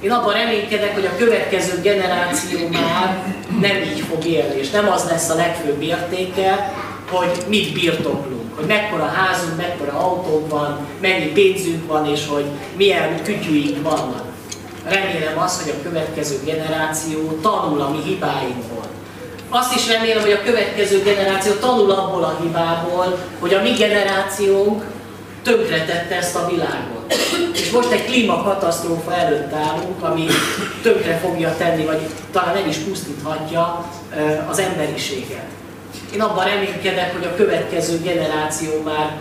Én 0.00 0.10
abban 0.10 0.32
reménykedek, 0.32 0.94
hogy 0.94 1.04
a 1.04 1.16
következő 1.16 1.80
generáció 1.80 2.68
már 2.68 3.24
nem 3.60 3.76
így 3.76 4.04
fog 4.08 4.24
élni, 4.24 4.58
és 4.58 4.70
nem 4.70 4.88
az 4.88 5.04
lesz 5.10 5.28
a 5.30 5.34
legfőbb 5.34 5.82
értéke, 5.82 6.72
hogy 7.10 7.44
mit 7.48 7.72
birtoklunk, 7.72 8.56
hogy 8.56 8.66
mekkora 8.66 9.04
házunk, 9.04 9.56
mekkora 9.56 9.92
autónk 9.92 10.50
van, 10.50 10.86
mennyi 11.00 11.26
pénzünk 11.26 11.86
van, 11.86 12.06
és 12.06 12.26
hogy 12.28 12.44
milyen 12.76 13.22
kütyűink 13.22 13.82
vannak. 13.82 14.24
Remélem 14.84 15.38
azt, 15.38 15.62
hogy 15.62 15.74
a 15.78 15.82
következő 15.82 16.40
generáció 16.44 17.38
tanul 17.42 17.80
a 17.80 17.90
mi 17.90 17.98
hibáinkból 18.04 18.86
azt 19.48 19.74
is 19.74 19.88
remélem, 19.88 20.22
hogy 20.22 20.32
a 20.32 20.42
következő 20.42 21.02
generáció 21.02 21.52
tanul 21.52 21.90
abból 21.90 22.24
a 22.24 22.38
hibából, 22.42 23.18
hogy 23.38 23.54
a 23.54 23.62
mi 23.62 23.70
generációnk 23.70 24.84
tönkretette 25.42 26.16
ezt 26.16 26.36
a 26.36 26.46
világot. 26.50 27.14
És 27.52 27.70
most 27.70 27.90
egy 27.90 28.04
klímakatasztrófa 28.04 29.14
előtt 29.14 29.52
állunk, 29.52 30.02
ami 30.02 30.26
tönkre 30.82 31.18
fogja 31.18 31.54
tenni, 31.58 31.84
vagy 31.84 32.00
talán 32.32 32.54
nem 32.54 32.68
is 32.68 32.76
pusztíthatja 32.76 33.90
az 34.50 34.58
emberiséget. 34.58 35.46
Én 36.14 36.20
abban 36.20 36.44
reménykedek, 36.44 37.12
hogy 37.12 37.24
a 37.24 37.34
következő 37.34 38.00
generáció 38.02 38.82
már 38.84 39.18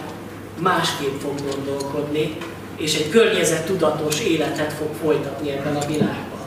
másképp 0.59 1.19
fog 1.21 1.33
gondolkodni, 1.51 2.37
és 2.77 2.95
egy 2.95 3.09
környezettudatos 3.09 4.19
életet 4.19 4.73
fog 4.73 4.89
folytatni 5.01 5.51
ebben 5.51 5.75
a 5.75 5.85
világban 5.85 6.37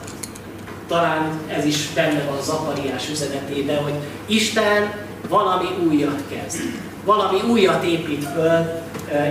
talán 0.91 1.41
ez 1.49 1.65
is 1.65 1.87
benne 1.95 2.23
van 2.29 2.43
Zakariás 2.43 3.09
üzenetében, 3.11 3.83
hogy 3.83 3.95
Isten 4.27 4.93
valami 5.29 5.69
újat 5.89 6.23
kezd. 6.31 6.61
Valami 7.05 7.41
újat 7.49 7.85
épít 7.85 8.25
föl 8.35 8.83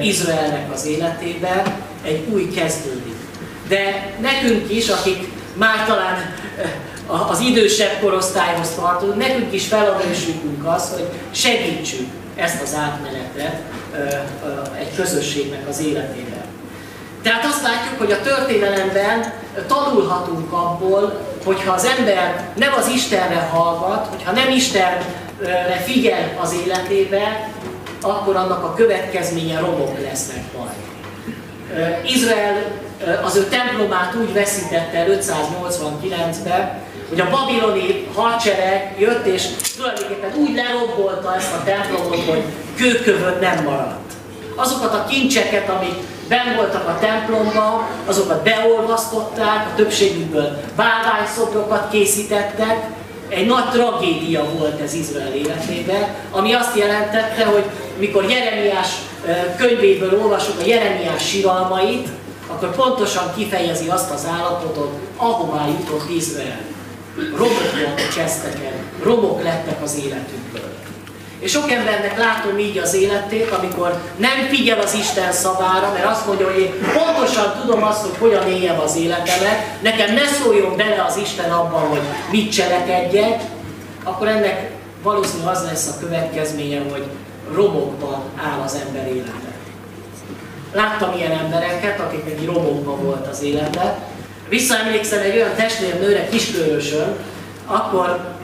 Izraelnek 0.02 0.74
az 0.74 0.86
életében, 0.86 1.76
egy 2.04 2.28
új 2.32 2.50
kezdődik. 2.50 3.16
De 3.68 4.14
nekünk 4.22 4.74
is, 4.74 4.90
akik 4.90 5.28
már 5.54 5.86
talán 5.86 6.34
az 7.10 7.40
idősebb 7.40 8.00
korosztályhoz 8.02 8.70
tartozunk, 8.70 9.18
nekünk 9.18 9.54
is 9.54 9.68
feladatunk 9.68 10.66
az, 10.66 10.90
hogy 10.94 11.08
segítsük 11.32 12.08
ezt 12.36 12.62
az 12.62 12.76
átmenetet 12.76 13.62
egy 14.80 14.96
közösségnek 14.96 15.68
az 15.70 15.80
életében. 15.80 16.44
Tehát 17.24 17.46
azt 17.46 17.62
látjuk, 17.62 17.98
hogy 17.98 18.12
a 18.12 18.22
történelemben 18.22 19.34
tanulhatunk 19.68 20.54
abból, 20.54 21.20
hogyha 21.46 21.74
az 21.74 21.86
ember 21.98 22.50
nem 22.56 22.74
az 22.78 22.88
Istenre 22.88 23.50
hallgat, 23.52 24.08
hogyha 24.08 24.32
nem 24.32 24.50
Istenre 24.50 25.82
figyel 25.86 26.38
az 26.42 26.56
életébe, 26.66 27.50
akkor 28.02 28.36
annak 28.36 28.64
a 28.64 28.74
következménye 28.74 29.60
romok 29.60 30.00
lesznek 30.02 30.44
majd. 30.58 30.88
Izrael 32.06 32.56
az 33.24 33.36
ő 33.36 33.44
templomát 33.44 34.16
úgy 34.16 34.34
veszítette 34.34 34.98
el 34.98 35.08
589-ben, 35.10 36.82
hogy 37.10 37.20
a 37.20 37.30
babiloni 37.30 38.08
hadsereg 38.16 38.96
jött, 39.00 39.26
és 39.26 39.44
tulajdonképpen 39.78 40.34
úgy 40.36 40.56
lerombolta 40.56 41.36
ezt 41.36 41.54
a 41.54 41.64
templomot, 41.64 42.26
hogy 42.26 42.44
kőkövön 42.76 43.38
nem 43.42 43.64
maradt. 43.64 44.14
Azokat 44.56 44.94
a 44.94 45.06
kincseket, 45.10 45.70
amik 45.70 45.94
ben 46.28 46.56
voltak 46.56 46.88
a 46.88 46.98
templomban, 47.00 47.88
azokat 48.06 48.44
beolvasztották, 48.44 49.68
a 49.72 49.76
többségükből 49.76 50.58
bálványszobrokat 50.76 51.90
készítettek. 51.92 52.88
Egy 53.30 53.46
nagy 53.46 53.70
tragédia 53.70 54.44
volt 54.58 54.82
ez 54.82 54.94
Izrael 54.94 55.34
életében, 55.34 56.08
ami 56.32 56.54
azt 56.54 56.78
jelentette, 56.78 57.46
hogy 57.46 57.64
mikor 57.98 58.30
Jeremiás 58.30 58.88
könyvéből 59.58 60.22
olvasok 60.22 60.60
a 60.62 60.66
Jeremiás 60.66 61.28
síralmait, 61.28 62.08
akkor 62.48 62.76
pontosan 62.76 63.34
kifejezi 63.36 63.90
azt 63.90 64.12
az 64.12 64.28
állapotot, 64.38 64.92
ahová 65.18 65.68
jutott 65.68 66.10
Izrael. 66.10 66.60
Romokban 67.36 67.96
csesztek 68.16 68.56
el, 68.66 68.84
romok 69.04 69.44
lettek 69.44 69.82
az 69.84 69.98
életükből. 70.04 70.70
És 71.40 71.52
sok 71.52 71.72
embernek 71.72 72.18
látom 72.18 72.58
így 72.58 72.78
az 72.78 72.94
életét, 72.94 73.52
amikor 73.52 74.02
nem 74.18 74.48
figyel 74.50 74.80
az 74.80 74.94
Isten 74.94 75.32
szavára, 75.32 75.92
mert 75.94 76.06
azt 76.06 76.28
mondja, 76.28 76.52
hogy 76.52 76.60
én 76.60 76.74
pontosan 76.94 77.60
tudom 77.62 77.84
azt, 77.84 78.02
hogy 78.02 78.18
hogyan 78.20 78.48
éljem 78.48 78.80
az 78.80 78.96
életemet, 78.96 79.82
nekem 79.82 80.14
ne 80.14 80.26
szóljon 80.26 80.78
bele 80.78 81.06
az 81.08 81.18
Isten 81.18 81.52
abban, 81.52 81.82
hogy 81.82 82.02
mit 82.32 82.52
cselekedjek, 82.52 83.42
akkor 84.04 84.28
ennek 84.28 84.72
valószínűleg 85.04 85.56
az 85.56 85.64
lesz 85.64 85.88
a 85.88 86.00
következménye, 86.00 86.82
hogy 86.92 87.04
romokban 87.54 88.22
áll 88.36 88.60
az 88.66 88.78
ember 88.88 89.08
élete. 89.08 89.32
láttam 90.74 91.18
ilyen 91.18 91.32
embereket, 91.32 92.00
akiknek 92.00 92.46
romokban 92.46 93.04
volt 93.04 93.28
az 93.28 93.42
élete. 93.42 93.98
Visszaemlékszem 94.50 95.22
egy 95.22 95.36
olyan 95.36 95.56
testvérnőre 95.56 96.28
Kiskörösön, 96.30 97.16
akkor, 97.66 98.36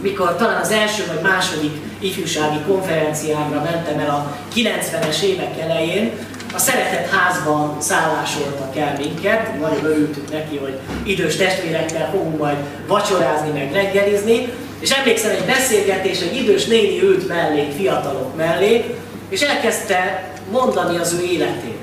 mikor 0.00 0.36
talán 0.36 0.60
az 0.60 0.70
első 0.70 1.04
vagy 1.06 1.22
második 1.22 1.72
ifjúsági 1.98 2.58
konferenciámra 2.66 3.62
mentem 3.62 3.98
el 3.98 4.10
a 4.10 4.36
90-es 4.54 5.22
évek 5.22 5.60
elején, 5.60 6.12
a 6.54 6.58
szeretett 6.58 7.10
házban 7.10 7.80
szállásoltak 7.80 8.76
el 8.76 8.94
minket, 8.98 9.60
nagyon 9.60 9.84
örültünk 9.84 10.32
neki, 10.32 10.56
hogy 10.56 10.78
idős 11.04 11.36
testvérekkel 11.36 12.10
fogunk 12.10 12.38
majd 12.38 12.56
vacsorázni, 12.86 13.50
meg 13.50 13.72
reggelizni, 13.72 14.48
és 14.80 14.90
emlékszem 14.90 15.30
egy 15.30 15.44
beszélgetés, 15.44 16.20
egy 16.20 16.36
idős 16.36 16.64
néni 16.64 17.02
ült 17.02 17.28
mellé, 17.28 17.68
fiatalok 17.76 18.36
mellé, 18.36 18.96
és 19.28 19.40
elkezdte 19.40 20.30
mondani 20.50 20.98
az 20.98 21.12
ő 21.12 21.24
életét. 21.24 21.77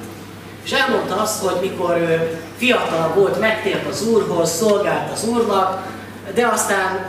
És 0.66 0.72
elmondta 0.72 1.22
azt, 1.22 1.44
hogy 1.44 1.58
mikor 1.62 1.98
ő 1.98 2.40
fiatal 2.58 3.14
volt, 3.16 3.40
megtért 3.40 3.88
az 3.88 4.08
Úrhoz, 4.08 4.52
szolgált 4.52 5.12
az 5.12 5.28
Úrnak, 5.28 5.88
de 6.34 6.48
aztán 6.48 7.06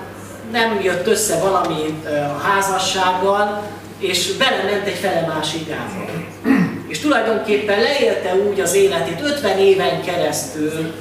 nem 0.52 0.80
jött 0.82 1.06
össze 1.06 1.38
valami 1.38 2.02
a 2.34 2.38
házassággal, 2.42 3.62
és 3.98 4.32
belement 4.32 4.86
egy 4.86 4.98
fele 4.98 5.32
másik. 5.34 5.75
És 6.86 6.98
tulajdonképpen 6.98 7.80
leélte 7.80 8.34
úgy 8.34 8.60
az 8.60 8.75
életét 8.75 9.20
50 9.22 9.58
éven 9.58 10.02
keresztül, 10.02 10.94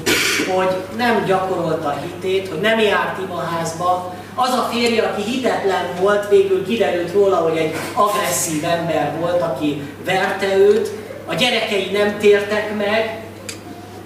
hogy 0.56 0.76
nem 0.98 1.26
gyakorolta 1.26 1.88
a 1.88 2.00
hitét, 2.04 2.50
hogy 2.50 2.60
nem 2.60 2.80
járt 2.80 3.20
imaházba. 3.22 4.14
Az 4.36 4.50
a 4.50 4.70
férje, 4.72 5.04
aki 5.04 5.22
hitetlen 5.22 5.86
volt, 6.00 6.30
végül 6.30 6.66
kiderült 6.66 7.14
róla, 7.14 7.36
hogy 7.36 7.58
egy 7.58 7.76
agresszív 7.94 8.64
ember 8.64 9.14
volt, 9.20 9.42
aki 9.42 9.82
verte 10.06 10.58
őt, 10.58 10.92
a 11.26 11.34
gyerekei 11.34 11.92
nem 11.92 12.18
tértek 12.20 12.76
meg, 12.76 13.24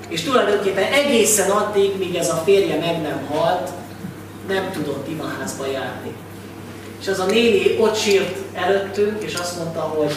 és 0.09 0.21
tulajdonképpen 0.21 0.91
egészen 0.91 1.49
addig, 1.49 1.97
míg 1.97 2.15
ez 2.15 2.29
a 2.29 2.41
férje 2.45 2.77
meg 2.77 3.01
nem 3.01 3.27
halt, 3.31 3.69
nem 4.47 4.71
tudott 4.71 5.07
imaházba 5.09 5.65
járni. 5.65 6.11
És 7.01 7.07
az 7.07 7.19
a 7.19 7.25
néni 7.25 7.77
ott 7.79 7.95
sírt 7.95 8.35
előttünk, 8.53 9.23
és 9.23 9.33
azt 9.33 9.57
mondta, 9.57 9.79
hogy 9.79 10.13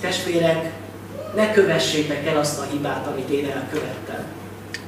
testvérek, 0.00 0.70
ne 1.34 1.52
kövessétek 1.52 2.26
el 2.26 2.36
azt 2.36 2.60
a 2.60 2.66
hibát, 2.70 3.06
amit 3.06 3.30
én 3.30 3.44
elkövettem. 3.44 4.24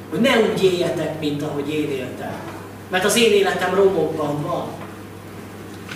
Hogy 0.09 0.19
ne 0.19 0.39
úgy 0.39 0.63
éljetek, 0.63 1.19
mint 1.19 1.41
ahogy 1.41 1.73
én 1.73 1.89
éltem. 1.91 2.33
Mert 2.89 3.05
az 3.05 3.17
én 3.17 3.31
életem 3.31 3.75
romokban 3.75 4.41
van. 4.41 4.67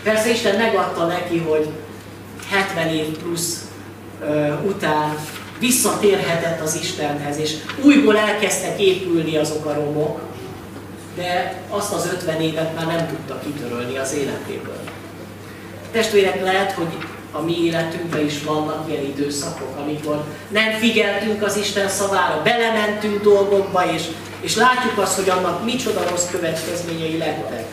Persze 0.04 0.30
Isten 0.30 0.56
megadta 0.56 1.06
neki, 1.06 1.38
hogy 1.38 1.70
70 2.50 2.88
év 2.88 3.18
plusz 3.18 3.62
után 4.66 5.18
visszatérhetett 5.60 6.62
az 6.62 6.78
Istenhez, 6.82 7.38
és 7.38 7.54
újból 7.84 8.18
elkezdtek 8.18 8.82
épülni 8.82 9.38
azok 9.38 9.66
a 9.66 9.74
romok, 9.74 10.20
de 11.16 11.62
azt 11.70 11.94
az 11.94 12.10
50 12.14 12.42
évet 12.42 12.76
már 12.76 12.86
nem 12.86 13.08
tudta 13.08 13.40
kitörölni 13.44 13.98
az 13.98 14.14
életéből. 14.14 14.80
Testvérek, 15.92 16.44
lehet, 16.44 16.72
hogy 16.72 16.98
a 17.32 17.42
mi 17.42 17.66
életünkben 17.66 18.26
is 18.26 18.44
vannak 18.44 18.90
ilyen 18.90 19.04
időszakok, 19.04 19.78
amikor 19.84 20.24
nem 20.48 20.72
figyeltünk 20.72 21.44
az 21.44 21.58
Isten 21.58 21.90
szavára, 21.90 22.42
belementünk 22.44 23.22
dolgokba, 23.22 23.92
és, 23.92 24.04
és 24.42 24.56
látjuk 24.56 24.98
azt, 24.98 25.16
hogy 25.16 25.30
annak 25.30 25.66
micsoda 25.66 26.10
rossz 26.10 26.30
következményei 26.32 27.18
lettek, 27.18 27.66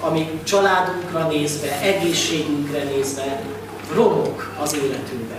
amik 0.00 0.42
családunkra 0.44 1.26
nézve, 1.26 1.80
egészségünkre 1.80 2.82
nézve 2.82 3.42
romok 3.94 4.54
az 4.62 4.74
életünkben. 4.74 5.31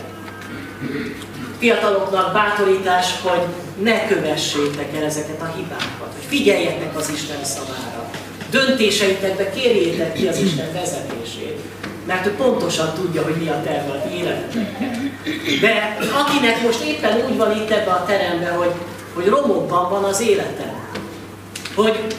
Fiataloknak 1.60 2.34
bátorítás, 2.34 3.14
hogy 3.22 3.42
ne 3.84 4.08
kövessétek 4.08 4.96
el 4.96 5.04
ezeket 5.04 5.42
a 5.42 5.54
hibákat, 5.56 6.14
hogy 6.14 6.26
figyeljetek 6.28 6.98
az 6.98 7.10
Isten 7.10 7.44
szavára. 7.44 8.10
Döntéseitekbe 8.50 9.50
kérjétek 9.50 10.14
ki 10.14 10.28
az 10.28 10.38
Isten 10.38 10.74
vezetését 10.74 11.60
mert 12.06 12.26
ő 12.26 12.32
pontosan 12.36 12.94
tudja, 12.94 13.24
hogy 13.24 13.36
mi 13.36 13.48
a 13.48 13.62
terve 13.64 13.92
a 13.92 14.10
életetekkel. 14.14 15.02
De 15.62 15.98
akinek 16.24 16.62
most 16.62 16.84
éppen 16.84 17.26
úgy 17.30 17.38
van 17.38 17.52
itt 17.52 17.70
ebbe 17.70 17.92
a 17.92 18.06
teremben, 18.06 18.58
hogy, 18.58 18.72
hogy 19.14 19.28
romokban 19.28 19.90
van 19.90 20.04
az 20.04 20.22
életem, 20.22 20.74
hogy 21.76 22.16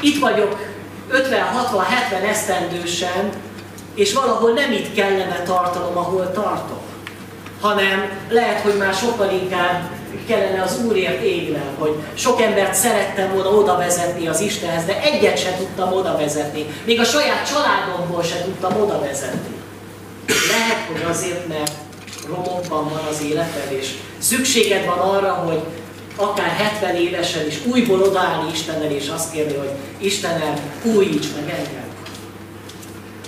itt 0.00 0.18
vagyok 0.18 0.58
50, 1.08 1.42
60, 1.42 1.84
70 1.84 2.22
esztendősen, 2.22 3.30
és 3.94 4.12
valahol 4.12 4.52
nem 4.52 4.72
itt 4.72 4.94
kellene 4.94 5.42
tartanom, 5.42 5.96
ahol 5.96 6.32
tartok, 6.32 6.80
hanem 7.60 8.10
lehet, 8.28 8.60
hogy 8.60 8.76
már 8.76 8.94
sokkal 8.94 9.30
inkább 9.30 9.90
kellene 10.26 10.62
az 10.62 10.78
Úrért 10.84 11.22
égnem, 11.22 11.76
hogy 11.78 11.94
sok 12.14 12.40
embert 12.40 12.74
szerettem 12.74 13.32
volna 13.32 13.50
oda 13.50 13.76
vezetni 13.76 14.26
az 14.26 14.40
Istenhez, 14.40 14.84
de 14.84 15.02
egyet 15.02 15.38
sem 15.38 15.56
tudtam 15.56 15.92
oda 15.92 16.16
vezetni. 16.16 16.66
Még 16.84 17.00
a 17.00 17.04
saját 17.04 17.48
családomból 17.48 18.22
sem 18.22 18.42
tudtam 18.44 18.80
oda 18.82 19.00
vezetni. 19.00 19.54
Lehet, 20.26 20.86
hogy 20.92 21.10
azért, 21.10 21.48
mert 21.48 21.72
romokban 22.26 22.84
van 22.84 23.04
az 23.10 23.22
életed, 23.22 23.72
és 23.80 23.94
szükséged 24.18 24.84
van 24.84 24.98
arra, 24.98 25.32
hogy 25.32 25.60
akár 26.16 26.48
70 26.48 26.96
évesen 26.96 27.46
is 27.46 27.58
újból 27.64 28.02
odaállni 28.02 28.50
Istennel, 28.52 28.90
és 28.90 29.08
azt 29.08 29.32
kérni, 29.32 29.56
hogy 29.56 29.70
Istenem, 29.98 30.54
újíts 30.82 31.26
meg 31.34 31.54
engem. 31.58 31.84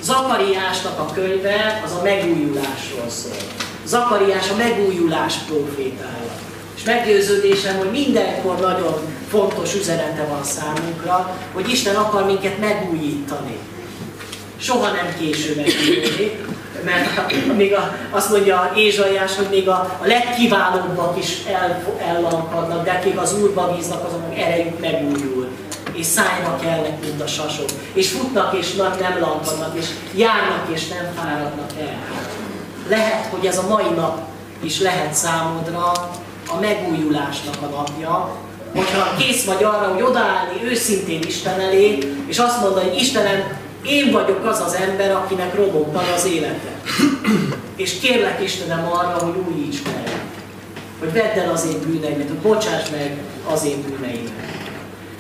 Zakariásnak 0.03 0.99
a 0.99 1.13
könyve 1.15 1.81
az 1.85 1.93
a 1.93 2.03
megújulásról 2.03 3.09
szól. 3.09 3.68
Zakariás 3.89 4.51
a 4.51 4.57
megújulás 4.57 5.35
profétája. 5.35 6.33
És 6.77 6.85
meggyőződésem, 6.85 7.77
hogy 7.77 7.91
mindenkor 7.91 8.61
nagyon 8.61 8.95
fontos 9.31 9.75
üzenete 9.75 10.25
van 10.25 10.45
számunkra, 10.45 11.37
hogy 11.53 11.69
Isten 11.69 11.95
akar 11.95 12.27
minket 12.27 12.59
megújítani. 12.59 13.59
Soha 14.61 14.91
nem 14.91 15.15
késő 15.19 15.55
megújítani, 15.57 16.31
mert 16.85 17.57
még 17.57 17.75
a, 17.75 17.97
azt 18.11 18.31
mondja 18.31 18.73
Ézsaiás, 18.77 19.37
hogy 19.37 19.49
még 19.51 19.69
a, 19.69 19.97
a 20.03 20.07
legkiválóbbak 20.07 21.19
is 21.19 21.37
el, 21.47 21.85
ellankadnak, 22.07 22.85
de 22.85 22.91
akik 22.91 23.21
az 23.21 23.39
Úrba 23.39 23.75
bíznak, 23.75 24.05
azoknak 24.05 24.39
erejük 24.39 24.81
megújul. 24.81 25.49
És 25.93 26.07
szájnak 26.07 26.61
kelnek, 26.61 27.01
mint 27.01 27.21
a 27.23 27.27
sasok. 27.27 27.69
És 27.93 28.11
futnak, 28.11 28.57
és 28.59 28.75
nem 28.75 29.19
lankadnak, 29.21 29.79
és 29.79 29.87
járnak, 30.15 30.69
és 30.73 30.89
nem 30.89 31.13
fáradnak 31.17 31.71
el. 31.81 32.28
Lehet, 32.89 33.27
hogy 33.31 33.47
ez 33.47 33.59
a 33.59 33.69
mai 33.69 33.89
nap 33.97 34.19
is 34.63 34.81
lehet 34.81 35.15
számodra 35.15 35.93
a 36.49 36.61
megújulásnak 36.61 37.55
a 37.63 37.67
napja, 37.67 38.37
hogyha 38.75 39.17
kész 39.19 39.45
vagy 39.45 39.65
arra, 39.65 39.93
hogy 39.93 40.03
odaállni 40.03 40.65
őszintén 40.65 41.23
Isten 41.23 41.61
elé, 41.61 41.99
és 42.27 42.39
azt 42.39 42.61
mondani, 42.61 42.89
hogy 42.89 42.99
Istenem, 43.01 43.59
én 43.87 44.11
vagyok 44.11 44.45
az 44.45 44.61
az 44.61 44.75
ember, 44.75 45.11
akinek 45.17 45.55
robogtan 45.55 46.05
az 46.15 46.25
élete. 46.27 46.81
És 47.77 47.99
kérlek 47.99 48.43
Istenem 48.43 48.89
arra, 48.93 49.19
hogy 49.25 49.35
újíts 49.49 49.83
meg. 49.85 50.21
Hogy 50.99 51.13
vedd 51.13 51.39
el 51.39 51.51
az 51.53 51.67
én 51.67 51.81
bűneimet, 51.81 52.29
hogy 52.29 52.39
bocsáss 52.39 52.91
meg 52.91 53.17
az 53.53 53.65
én 53.65 53.83
bűneimet. 53.83 54.58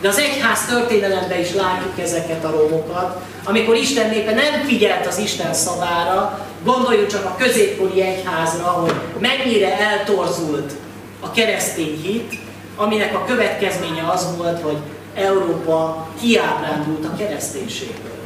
De 0.00 0.08
az 0.08 0.18
egyház 0.18 0.66
történelemben 0.66 1.40
is 1.40 1.54
látjuk 1.54 1.98
ezeket 1.98 2.44
a 2.44 2.50
romokat, 2.50 3.20
amikor 3.44 3.76
Isten 3.76 4.08
népe 4.08 4.34
nem 4.34 4.64
figyelt 4.66 5.06
az 5.06 5.18
Isten 5.18 5.54
szavára, 5.54 6.46
gondoljunk 6.64 7.10
csak 7.10 7.24
a 7.24 7.36
középkori 7.38 8.02
egyházra, 8.02 8.64
hogy 8.64 8.94
mennyire 9.18 9.78
eltorzult 9.78 10.72
a 11.20 11.30
keresztény 11.30 12.00
hit, 12.02 12.34
aminek 12.76 13.14
a 13.14 13.24
következménye 13.24 14.10
az 14.10 14.36
volt, 14.36 14.60
hogy 14.60 14.76
Európa 15.14 16.08
kiábrándult 16.20 17.04
a 17.04 17.16
kereszténységből. 17.16 18.18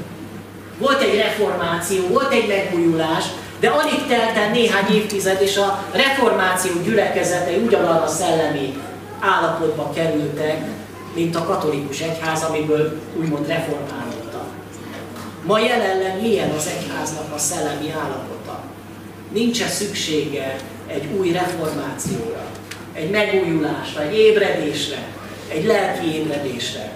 Volt 0.78 1.02
egy 1.02 1.16
reformáció, 1.16 2.06
volt 2.06 2.32
egy 2.32 2.48
megújulás, 2.48 3.24
de 3.60 3.68
alig 3.68 4.06
telt 4.08 4.36
el 4.36 4.50
néhány 4.50 4.94
évtized, 4.94 5.40
és 5.40 5.56
a 5.56 5.84
reformáció 5.92 6.72
gyülekezetei 6.84 7.56
ugyanarra 7.56 8.06
szellemi 8.06 8.74
állapotba 9.20 9.92
kerültek, 9.94 10.64
mint 11.14 11.36
a 11.36 11.44
katolikus 11.44 12.00
egyház, 12.00 12.42
amiből 12.42 13.00
úgymond 13.18 13.46
reformálódtak. 13.46 14.46
Ma 15.46 15.58
jelenleg 15.58 16.20
milyen 16.20 16.50
az 16.50 16.66
egyháznak 16.66 17.34
a 17.34 17.38
szellemi 17.38 17.90
állapota? 17.90 18.60
Nincs-e 19.32 19.66
szüksége 19.66 20.56
egy 20.86 21.04
új 21.18 21.32
reformációra? 21.32 22.50
egy 22.92 23.10
megújulásra, 23.10 24.02
egy 24.02 24.18
ébredésre, 24.18 24.98
egy 25.48 25.64
lelki 25.64 26.14
ébredésre. 26.14 26.90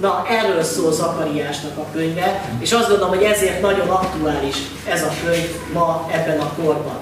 Na, 0.00 0.26
erről 0.28 0.62
szól 0.62 0.92
Zakariásnak 0.92 1.78
a 1.78 1.86
könyve, 1.92 2.50
és 2.60 2.72
azt 2.72 2.88
gondolom, 2.88 3.14
hogy 3.14 3.22
ezért 3.22 3.60
nagyon 3.60 3.88
aktuális 3.88 4.56
ez 4.88 5.02
a 5.02 5.10
könyv 5.24 5.50
ma 5.72 6.08
ebben 6.12 6.40
a 6.40 6.52
korban. 6.62 6.98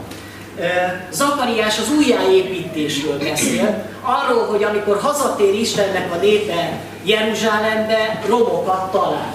Zakariás 1.10 1.78
az 1.78 1.90
újjáépítésről 1.96 3.18
beszél, 3.18 3.84
arról, 4.00 4.46
hogy 4.46 4.64
amikor 4.64 4.98
hazatér 5.00 5.54
Istennek 5.54 6.12
a 6.12 6.16
népe 6.16 6.80
Jeruzsálembe, 7.02 8.22
romokat 8.26 8.90
talál. 8.90 9.34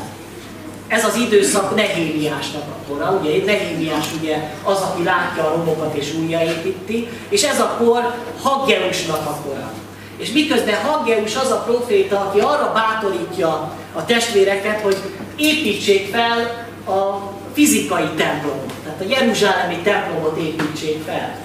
ez 0.88 1.06
az 1.06 1.16
időszak 1.16 1.76
Nehémiásnak 1.76 2.62
a 2.62 2.92
kora, 2.92 3.20
ugye 3.22 3.46
Nehémiás 3.46 4.06
ugye 4.22 4.38
az, 4.64 4.78
aki 4.78 5.04
látja 5.04 5.44
a 5.44 5.56
romokat 5.56 5.96
és 5.96 6.14
újjáépíti, 6.14 7.08
és 7.30 7.44
ez 7.44 7.60
a 7.60 7.76
kor 7.78 8.14
Haggeusnak 8.42 9.26
a 9.26 9.38
kora. 9.46 9.72
És 10.18 10.32
miközben 10.32 10.84
Haggeus 10.84 11.36
az 11.36 11.52
a 11.52 11.64
proféta, 11.66 12.20
aki 12.20 12.40
arra 12.40 12.72
bátorítja 12.74 13.76
a 13.94 14.06
testvéreket, 14.06 14.82
hogy 14.82 14.98
építsék 15.36 16.14
fel 16.14 16.68
a 16.86 17.32
fizikai 17.54 18.10
templomot, 18.16 18.74
a 19.02 19.10
Jeruzsálemi 19.10 19.78
templomot 19.84 20.38
építsék 20.38 21.04
fel. 21.06 21.36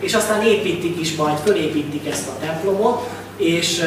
És 0.00 0.14
aztán 0.14 0.42
építik 0.42 1.00
is 1.00 1.14
majd, 1.14 1.38
fölépítik 1.44 2.10
ezt 2.10 2.28
a 2.28 2.38
templomot, 2.40 3.08
és 3.36 3.78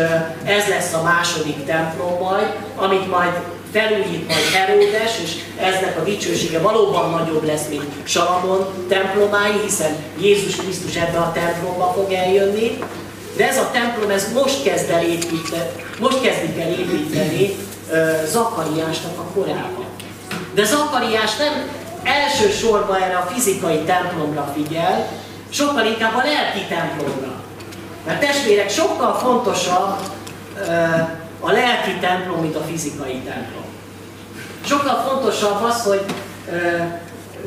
ez 0.43 0.67
lesz 0.67 0.93
a 0.93 1.03
második 1.03 1.65
templom 1.65 2.17
majd, 2.19 2.55
amit 2.75 3.09
majd 3.09 3.33
felújít 3.71 4.27
majd 4.27 4.45
Heródes, 4.53 5.11
és 5.23 5.31
eznek 5.59 5.97
a 5.99 6.03
dicsősége 6.03 6.59
valóban 6.59 7.09
nagyobb 7.09 7.45
lesz, 7.45 7.67
mint 7.69 7.83
Salamon 8.03 8.67
templomái, 8.87 9.59
hiszen 9.63 9.95
Jézus 10.19 10.55
Krisztus 10.55 10.95
ebbe 10.95 11.17
a 11.17 11.31
templomba 11.31 11.93
fog 11.95 12.11
eljönni. 12.11 12.79
De 13.35 13.47
ez 13.47 13.57
a 13.57 13.69
templom, 13.71 14.09
ez 14.09 14.33
most 14.33 14.63
kezd 14.63 14.89
el 14.89 15.03
építeni, 15.03 15.69
most 15.99 16.21
kezdik 16.21 16.59
el 16.61 16.69
építeni 16.69 17.55
Zakariásnak 18.25 19.17
a 19.17 19.39
korában. 19.39 19.85
De 20.53 20.65
Zakariás 20.65 21.35
nem 21.35 21.67
elsősorban 22.09 23.01
erre 23.01 23.17
a 23.17 23.29
fizikai 23.33 23.77
templomra 23.77 24.51
figyel, 24.55 25.07
sokkal 25.49 25.85
inkább 25.85 26.15
a 26.15 26.23
lelki 26.23 26.65
templomra. 26.69 27.33
Mert 28.05 28.19
testvérek, 28.19 28.69
sokkal 28.69 29.13
fontosabb 29.13 29.99
a 31.39 31.51
lelki 31.51 31.91
templom, 31.99 32.41
mint 32.41 32.55
a 32.55 32.61
fizikai 32.61 33.21
templom. 33.25 33.63
Sokkal 34.65 34.95
fontosabb 35.07 35.63
az, 35.63 35.83
hogy 35.83 36.05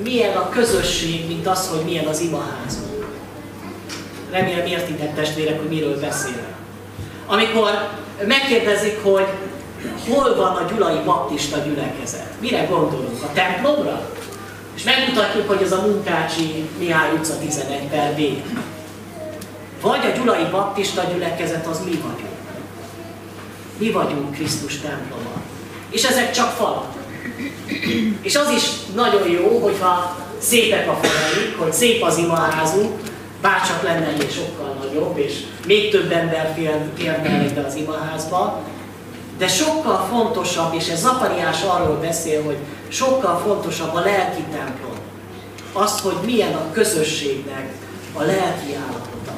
milyen 0.02 0.36
a 0.36 0.48
közösség, 0.48 1.26
mint 1.26 1.46
az, 1.46 1.68
hogy 1.68 1.84
milyen 1.84 2.06
az 2.06 2.20
imaházunk. 2.20 3.06
Remélem 4.30 4.66
értitek 4.66 5.14
testvérek, 5.14 5.58
hogy 5.58 5.68
miről 5.68 6.00
beszélek. 6.00 6.52
Amikor 7.26 7.88
megkérdezik, 8.26 9.02
hogy 9.02 9.26
hol 10.08 10.36
van 10.36 10.56
a 10.56 10.70
Gyulai 10.70 10.98
Baptista 11.04 11.58
gyülekezet, 11.58 12.30
mire 12.40 12.64
gondolunk? 12.64 13.22
A 13.22 13.32
templomra? 13.32 14.10
És 14.74 14.82
megmutatjuk, 14.82 15.48
hogy 15.48 15.62
ez 15.62 15.72
a 15.72 15.80
Munkácsi 15.80 16.68
Mihály 16.78 17.12
utca 17.12 17.38
11 17.38 17.88
per 17.90 18.14
B. 18.14 18.20
Vagy 19.80 20.06
a 20.06 20.16
Gyulai 20.16 20.44
Baptista 20.50 21.02
gyülekezet, 21.12 21.66
az 21.66 21.80
mi 21.84 21.90
vagyunk. 21.90 22.40
Mi 23.78 23.90
vagyunk 23.90 24.32
Krisztus 24.32 24.80
temploma. 24.80 25.42
És 25.90 26.04
ezek 26.04 26.30
csak 26.30 26.50
falak. 26.50 26.92
És 28.22 28.36
az 28.36 28.50
is 28.50 28.62
nagyon 28.94 29.28
jó, 29.28 29.58
hogyha 29.58 30.16
szépek 30.38 30.88
a 30.88 30.94
falaik, 30.94 31.58
hogy 31.58 31.72
szép 31.72 32.02
az 32.02 32.16
imaházunk, 32.16 32.90
bárcsak 33.40 33.82
lenne 33.82 34.06
egy 34.06 34.32
sokkal 34.32 34.76
nagyobb, 34.84 35.18
és 35.18 35.42
még 35.66 35.90
több 35.90 36.12
ember 36.12 36.52
férne 36.56 37.44
ide 37.44 37.60
az 37.60 37.74
imaházba, 37.74 38.60
de 39.38 39.48
sokkal 39.48 40.06
fontosabb, 40.10 40.74
és 40.74 40.88
ez 40.88 41.00
Zakariás 41.00 41.62
arról 41.62 41.96
beszél, 41.96 42.42
hogy 42.42 42.56
sokkal 42.92 43.38
fontosabb 43.46 43.94
a 43.94 44.00
lelki 44.00 44.42
templom. 44.42 44.96
Az, 45.72 46.00
hogy 46.00 46.16
milyen 46.24 46.54
a 46.54 46.72
közösségnek 46.72 47.72
a 48.12 48.22
lelki 48.22 48.74
állapota. 48.74 49.32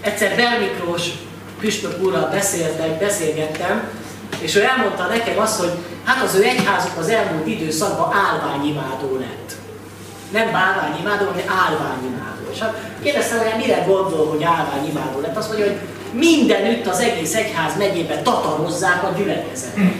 Egyszer 0.00 0.36
Belmiklós 0.36 1.08
püspök 1.60 2.02
úrral 2.02 2.28
beszéltek, 2.30 2.98
beszélgettem, 2.98 3.90
és 4.38 4.56
ő 4.56 4.62
elmondta 4.62 5.06
nekem 5.06 5.38
azt, 5.38 5.60
hogy 5.60 5.72
hát 6.04 6.24
az 6.24 6.34
ő 6.34 6.42
egyházuk 6.42 6.96
az 6.98 7.08
elmúlt 7.08 7.46
időszakban 7.46 8.12
álványimádó 8.12 9.16
lett. 9.18 9.52
Nem 10.32 10.52
bálványimádó, 10.52 11.24
hanem 11.24 11.44
álványimádó. 11.48 12.50
És 12.52 12.58
hát 12.58 12.80
kérdeztem, 13.02 13.38
hogy 13.38 13.66
mire 13.66 13.84
gondol, 13.86 14.26
hogy 14.26 14.42
álványimádó 14.42 15.20
lett. 15.20 15.36
Azt 15.36 15.48
mondja, 15.48 15.66
hogy 15.66 15.78
mindenütt 16.12 16.86
az 16.86 16.98
egész 16.98 17.34
egyház 17.34 17.76
megyében 17.78 18.22
tatarozzák 18.22 19.02
a 19.02 19.12
gyülekezetet. 19.16 19.92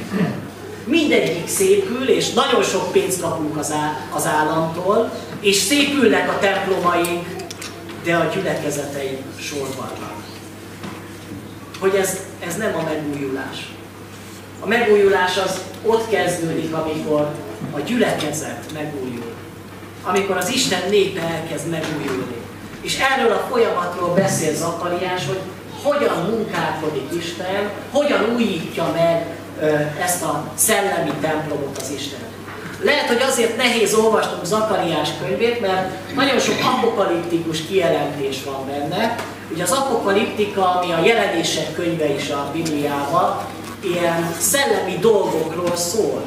Mindegyik 0.89 1.49
szépül, 1.49 2.09
és 2.09 2.33
nagyon 2.33 2.63
sok 2.63 2.93
pénzt 2.93 3.21
kapunk 3.21 3.57
az, 3.57 3.73
á, 3.73 4.09
az 4.15 4.27
államtól, 4.27 5.11
és 5.41 5.57
szépülnek 5.57 6.29
a 6.31 6.39
templomaink, 6.39 7.27
de 8.05 8.17
a 8.17 8.31
gyülekezeteink 8.35 9.23
sorban. 9.41 9.91
Hogy 11.81 11.95
ez, 11.95 12.19
ez 12.47 12.57
nem 12.57 12.75
a 12.77 12.83
megújulás. 12.83 13.69
A 14.61 14.67
megújulás 14.67 15.37
az 15.37 15.61
ott 15.83 16.09
kezdődik, 16.11 16.75
amikor 16.75 17.35
a 17.73 17.81
gyülekezet 17.81 18.65
megújul. 18.75 19.33
Amikor 20.05 20.37
az 20.37 20.49
Isten 20.49 20.89
népe 20.91 21.21
elkezd 21.21 21.69
megújulni. 21.71 22.37
És 22.81 22.99
erről 22.99 23.33
a 23.33 23.47
folyamatról 23.51 24.15
beszél 24.15 24.55
Zakariás, 24.55 25.27
hogy 25.27 25.41
hogyan 25.83 26.25
munkálkodik 26.31 27.09
Isten, 27.19 27.71
hogyan 27.91 28.35
újítja 28.35 28.93
meg 28.95 29.38
ezt 30.03 30.23
a 30.23 30.45
szellemi 30.55 31.13
templomot 31.21 31.79
az 31.81 31.93
Isten. 31.97 32.19
Lehet, 32.83 33.07
hogy 33.07 33.23
azért 33.29 33.57
nehéz 33.57 33.95
olvasnunk 33.95 34.45
Zakariás 34.45 35.09
könyvét, 35.21 35.61
mert 35.61 36.15
nagyon 36.15 36.39
sok 36.39 36.57
apokaliptikus 36.77 37.67
kijelentés 37.67 38.45
van 38.45 38.67
benne. 38.67 39.17
Ugye 39.53 39.63
az 39.63 39.71
apokaliptika, 39.71 40.75
ami 40.75 40.93
a 40.93 41.05
jelenések 41.05 41.75
könyve 41.75 42.15
is 42.15 42.31
a 42.31 42.51
Bibliában, 42.53 43.47
ilyen 43.81 44.35
szellemi 44.39 44.99
dolgokról 45.01 45.77
szól. 45.77 46.23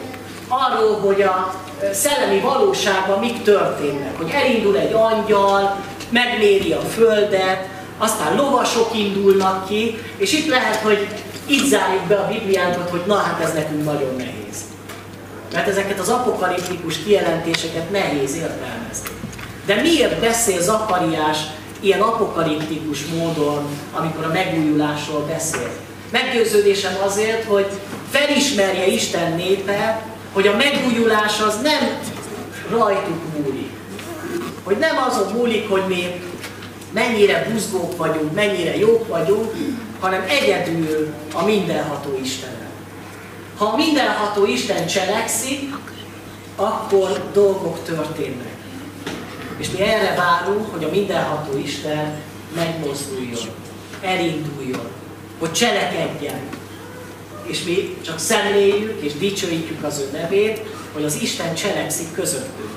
Arról, 0.47 0.99
hogy 0.99 1.21
a 1.21 1.53
szellemi 1.93 2.39
valóságban 2.39 3.19
mik 3.19 3.43
történnek. 3.43 4.17
Hogy 4.17 4.29
elindul 4.29 4.77
egy 4.77 4.93
angyal, 4.93 5.75
megméri 6.09 6.71
a 6.71 6.79
földet, 6.79 7.67
aztán 7.97 8.35
lovasok 8.35 8.89
indulnak 8.95 9.67
ki, 9.67 9.97
és 10.17 10.33
itt 10.33 10.47
lehet, 10.47 10.75
hogy 10.75 11.07
itt 11.51 11.65
zárjuk 11.65 12.03
be 12.03 12.15
a 12.15 12.27
Bibliánkat, 12.27 12.89
hogy 12.89 13.03
na 13.05 13.15
hát 13.15 13.41
ez 13.41 13.53
nekünk 13.53 13.83
nagyon 13.83 14.15
nehéz. 14.17 14.57
Mert 15.53 15.67
ezeket 15.67 15.99
az 15.99 16.09
apokaliptikus 16.09 17.03
kijelentéseket 17.03 17.91
nehéz 17.91 18.35
értelmezni. 18.35 19.09
De 19.65 19.81
miért 19.81 20.19
beszél 20.19 20.61
Zakariás 20.61 21.37
ilyen 21.79 22.01
apokaliptikus 22.01 23.05
módon, 23.05 23.65
amikor 23.93 24.25
a 24.25 24.31
megújulásról 24.31 25.25
beszél? 25.25 25.69
Meggyőződésem 26.11 26.93
azért, 27.05 27.43
hogy 27.43 27.67
felismerje 28.11 28.87
Isten 28.87 29.33
népe, 29.33 30.01
hogy 30.33 30.47
a 30.47 30.55
megújulás 30.55 31.41
az 31.41 31.61
nem 31.61 31.99
rajtuk 32.69 33.19
múlik. 33.37 33.71
Hogy 34.63 34.77
nem 34.77 34.97
azon 35.09 35.31
múlik, 35.31 35.69
hogy 35.69 35.83
mi 35.87 36.21
mennyire 36.91 37.47
buzgók 37.51 37.97
vagyunk, 37.97 38.33
mennyire 38.33 38.77
jók 38.77 39.07
vagyunk, 39.07 39.53
hanem 40.01 40.25
egyedül 40.27 41.13
a 41.33 41.43
mindenható 41.43 42.19
Istenen. 42.23 42.69
Ha 43.57 43.65
a 43.65 43.75
mindenható 43.75 44.45
Isten 44.45 44.87
cselekszik, 44.87 45.73
akkor 46.55 47.29
dolgok 47.33 47.83
történnek. 47.83 48.55
És 49.57 49.69
mi 49.69 49.81
erre 49.81 50.15
várunk, 50.15 50.71
hogy 50.71 50.83
a 50.83 50.89
mindenható 50.89 51.57
Isten 51.57 52.21
megmozduljon, 52.55 53.49
elinduljon, 54.01 54.87
hogy 55.39 55.51
cselekedjen. 55.51 56.39
És 57.43 57.63
mi 57.63 57.97
csak 58.05 58.19
szemléljük 58.19 59.01
és 59.01 59.13
dicsőítjük 59.13 59.83
az 59.83 59.99
ő 59.99 60.17
nevét, 60.17 60.61
hogy 60.93 61.03
az 61.03 61.21
Isten 61.21 61.55
cselekszik 61.55 62.13
közöttünk. 62.13 62.69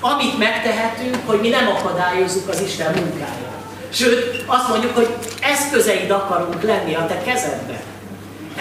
Amit 0.00 0.38
megtehetünk, 0.38 1.18
hogy 1.26 1.40
mi 1.40 1.48
nem 1.48 1.68
akadályozzuk 1.68 2.48
az 2.48 2.60
Isten 2.60 2.94
munkáját. 2.94 3.43
Sőt, 3.94 4.44
azt 4.46 4.68
mondjuk, 4.68 4.94
hogy 4.94 5.08
eszközeid 5.40 6.10
akarunk 6.10 6.62
lenni 6.62 6.94
a 6.94 7.06
te 7.06 7.22
kezedben. 7.22 7.80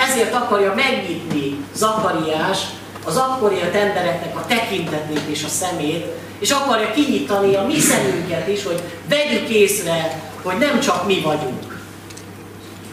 Ezért 0.10 0.34
akarja 0.34 0.74
megnyitni 0.74 1.66
Zakariás 1.76 2.60
az 3.06 3.18
akkori 3.18 3.62
embereknek 3.62 4.36
a 4.36 4.46
tekintetét 4.48 5.28
és 5.28 5.44
a 5.44 5.48
szemét, 5.48 6.06
és 6.40 6.52
akarja 6.52 6.92
kinyitani 6.92 7.56
a 7.56 7.66
mi 7.66 7.80
szemünket 7.80 8.48
is, 8.48 8.64
hogy 8.64 8.82
vegyük 9.10 9.50
észre, 9.50 10.22
hogy 10.42 10.58
nem 10.58 10.80
csak 10.80 11.06
mi 11.06 11.22
vagyunk, 11.22 11.82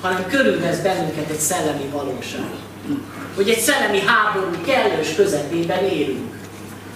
hanem 0.00 0.26
körülvesz 0.26 0.78
bennünket 0.78 1.30
egy 1.30 1.38
szellemi 1.38 1.88
valóság. 1.92 2.50
Hogy 3.36 3.48
egy 3.48 3.60
szellemi 3.60 4.00
háború 4.06 4.50
kellős 4.66 5.14
közepében 5.14 5.84
élünk 5.84 6.39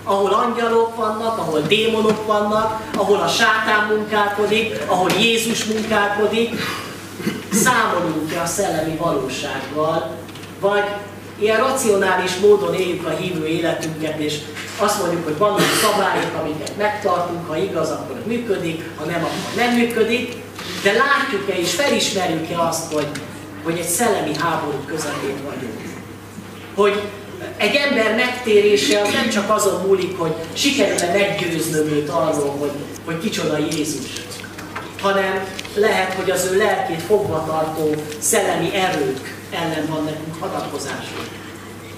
ahol 0.04 0.32
angyalok 0.32 0.96
vannak, 0.96 1.38
ahol 1.38 1.60
démonok 1.60 2.26
vannak, 2.26 2.82
ahol 2.96 3.20
a 3.20 3.28
sátán 3.28 3.86
munkálkodik, 3.96 4.80
ahol 4.86 5.10
Jézus 5.10 5.64
munkálkodik, 5.64 6.60
számolunk-e 7.52 8.40
a 8.40 8.46
szellemi 8.46 8.96
valósággal, 8.96 10.10
vagy 10.60 10.84
ilyen 11.38 11.58
racionális 11.58 12.36
módon 12.36 12.74
éljük 12.74 13.06
a 13.06 13.10
hívő 13.10 13.46
életünket, 13.46 14.18
és 14.18 14.38
azt 14.78 15.00
mondjuk, 15.00 15.24
hogy 15.24 15.38
vannak 15.38 15.78
szabályok, 15.82 16.34
amiket 16.40 16.76
megtartunk, 16.76 17.48
ha 17.48 17.56
igaz, 17.56 17.90
akkor 17.90 18.16
működik, 18.26 18.90
ha 18.96 19.04
nem, 19.04 19.24
akkor 19.24 19.54
nem 19.56 19.74
működik, 19.74 20.42
de 20.82 20.92
látjuk-e 20.92 21.58
és 21.58 21.74
felismerjük-e 21.74 22.60
azt, 22.60 22.92
hogy, 22.92 23.06
hogy 23.64 23.78
egy 23.78 23.88
szellemi 23.88 24.34
háború 24.38 24.78
közepén 24.86 25.36
vagyunk. 25.44 25.80
Hogy 26.74 27.02
Egy 27.56 27.74
ember 27.74 28.14
megtérése 28.14 29.00
az 29.00 29.12
nem 29.12 29.28
csak 29.28 29.50
azon 29.50 29.86
múlik, 29.86 30.18
hogy 30.18 30.34
sikerül-e 30.52 31.12
meggyőznöm 31.12 31.86
őt 31.86 32.08
arról, 32.08 32.56
hogy, 32.58 32.70
hogy 33.04 33.18
kicsoda 33.18 33.58
Jézus, 33.58 34.06
hanem 35.00 35.44
lehet, 35.74 36.12
hogy 36.12 36.30
az 36.30 36.48
ő 36.52 36.56
lelkét 36.56 37.02
fogva 37.02 37.44
tartó 37.46 37.94
szellemi 38.18 38.74
erők 38.74 39.34
ellen 39.50 39.86
van 39.88 40.04
nekünk 40.04 40.40
hadakozásunk. 40.40 41.28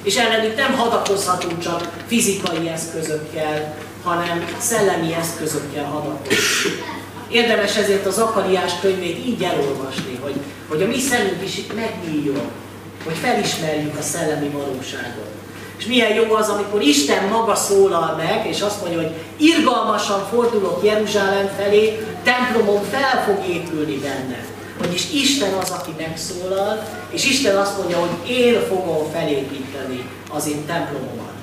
És 0.02 0.16
ellenük 0.16 0.56
nem 0.56 0.74
hadakozhatunk 0.74 1.62
csak 1.62 1.92
fizikai 2.06 2.68
eszközökkel, 2.68 3.76
hanem 4.02 4.44
szellemi 4.58 5.14
eszközökkel 5.14 5.84
hadakozunk. 5.84 6.94
Érdemes 7.28 7.76
ezért 7.76 8.06
az 8.06 8.18
Akariás 8.18 8.72
könyvét 8.80 9.26
így 9.26 9.42
elolvasni, 9.42 10.18
hogy, 10.22 10.34
hogy 10.68 10.82
a 10.82 10.86
mi 10.86 10.98
szemünk 11.00 11.42
is 11.44 11.60
megnyíljon, 11.74 12.50
hogy 13.04 13.14
felismerjük 13.14 13.98
a 13.98 14.02
szellemi 14.02 14.48
valóságot. 14.48 15.36
És 15.78 15.86
milyen 15.86 16.14
jó 16.14 16.34
az, 16.34 16.48
amikor 16.48 16.82
Isten 16.82 17.28
maga 17.28 17.54
szólal 17.54 18.14
meg, 18.16 18.46
és 18.46 18.60
azt 18.60 18.80
mondja, 18.80 19.00
hogy 19.00 19.12
irgalmasan 19.36 20.26
fordulok 20.30 20.84
Jeruzsálem 20.84 21.50
felé, 21.56 22.06
templomom 22.24 22.82
fel 22.82 23.24
fog 23.24 23.48
épülni 23.48 23.96
benne. 23.96 24.44
Vagyis 24.78 25.12
Isten 25.12 25.52
az, 25.52 25.70
aki 25.70 25.90
megszólal, 25.98 26.82
és 27.10 27.24
Isten 27.24 27.56
azt 27.56 27.78
mondja, 27.78 27.98
hogy 27.98 28.30
én 28.30 28.60
fogom 28.68 29.10
felépíteni 29.12 30.08
az 30.30 30.48
én 30.48 30.66
templomomat. 30.66 31.34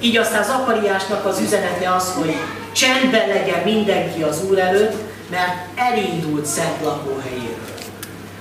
Így 0.00 0.16
aztán 0.16 0.44
Zakariásnak 0.44 1.26
az 1.26 1.40
üzenete 1.40 1.94
az, 1.94 2.12
hogy 2.12 2.34
csendben 2.72 3.28
legyen 3.28 3.62
mindenki 3.64 4.22
az 4.22 4.44
Úr 4.50 4.58
előtt, 4.58 4.94
mert 5.30 5.54
elindult 5.74 6.46
szent 6.46 6.84
lakóhelyéről. 6.84 7.58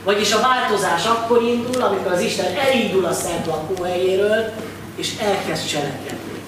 Vagyis 0.03 0.33
a 0.33 0.41
változás 0.41 1.05
akkor 1.05 1.41
indul, 1.41 1.81
amikor 1.81 2.11
az 2.11 2.21
Isten 2.21 2.55
elindul 2.55 3.05
a 3.05 3.13
szent 3.13 3.45
lakóhelyéről, 3.45 4.51
és 4.99 5.13
elkezd 5.21 5.67
cselekedni. 5.67 6.39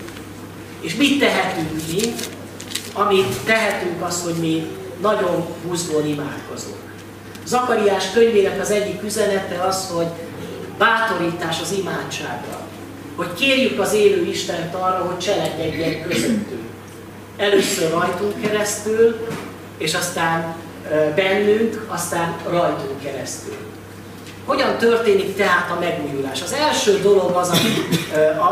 És 0.79 0.95
mit 0.95 1.19
tehetünk 1.19 1.69
mi? 1.87 2.13
Amit 2.93 3.37
tehetünk 3.45 4.03
az, 4.03 4.23
hogy 4.23 4.33
mi 4.33 4.67
nagyon 5.01 5.45
buzgón 5.67 6.07
imádkozunk. 6.07 6.75
Zakariás 7.45 8.11
könyvének 8.13 8.59
az 8.59 8.71
egyik 8.71 9.03
üzenete 9.03 9.61
az, 9.61 9.89
hogy 9.93 10.07
bátorítás 10.77 11.61
az 11.61 11.71
imádságra. 11.71 12.59
Hogy 13.15 13.33
kérjük 13.33 13.79
az 13.79 13.93
élő 13.93 14.25
Istent 14.25 14.75
arra, 14.75 15.05
hogy 15.05 15.17
cselekedjen 15.17 16.01
közöttünk. 16.07 16.69
Először 17.37 17.91
rajtunk 17.91 18.41
keresztül, 18.41 19.27
és 19.77 19.93
aztán 19.93 20.55
bennünk, 21.15 21.85
aztán 21.87 22.35
rajtunk 22.49 23.03
keresztül. 23.03 23.57
Hogyan 24.45 24.77
történik 24.77 25.35
tehát 25.35 25.71
a 25.71 25.79
megújulás? 25.79 26.41
Az 26.41 26.53
első 26.53 26.99
dolog 26.99 27.35
az, 27.35 27.51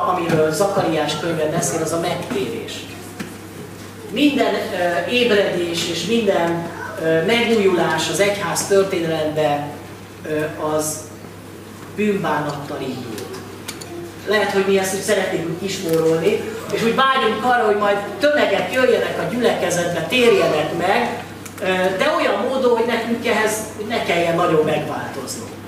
amiről 0.09 0.51
Zakariás 0.51 1.19
könyve 1.19 1.45
beszél, 1.45 1.81
az 1.81 1.91
a 1.91 1.99
megtérés. 1.99 2.73
Minden 4.11 4.53
ébredés 5.09 5.89
és 5.89 6.05
minden 6.05 6.69
megújulás 7.25 8.09
az 8.09 8.19
egyház 8.19 8.67
történelemben 8.67 9.71
az 10.73 10.97
bűnbánattal 11.95 12.81
indult. 12.81 13.27
Lehet, 14.27 14.51
hogy 14.51 14.65
mi 14.67 14.77
ezt 14.77 14.95
úgy 14.95 15.01
szeretnénk 15.01 15.49
úgy 15.49 15.67
kispórolni, 15.67 16.41
és 16.71 16.83
úgy 16.83 16.95
vágyunk 16.95 17.43
arra, 17.43 17.65
hogy 17.65 17.77
majd 17.77 17.97
tömegek 18.19 18.73
jöjjenek 18.73 19.19
a 19.19 19.33
gyülekezetbe, 19.33 20.01
térjenek 20.01 20.77
meg, 20.77 21.23
de 21.97 22.13
olyan 22.17 22.45
módon, 22.49 22.77
hogy 22.77 22.85
nekünk 22.85 23.27
ehhez 23.27 23.53
ne 23.87 24.03
kelljen 24.03 24.35
nagyon 24.35 24.65
megváltoznunk. 24.65 25.58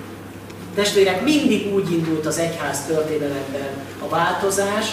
Testvérek, 0.76 1.24
mindig 1.24 1.74
úgy 1.74 1.92
indult 1.92 2.26
az 2.26 2.38
egyház 2.38 2.86
történelemben 2.86 3.70
a 4.00 4.10
változás, 4.10 4.86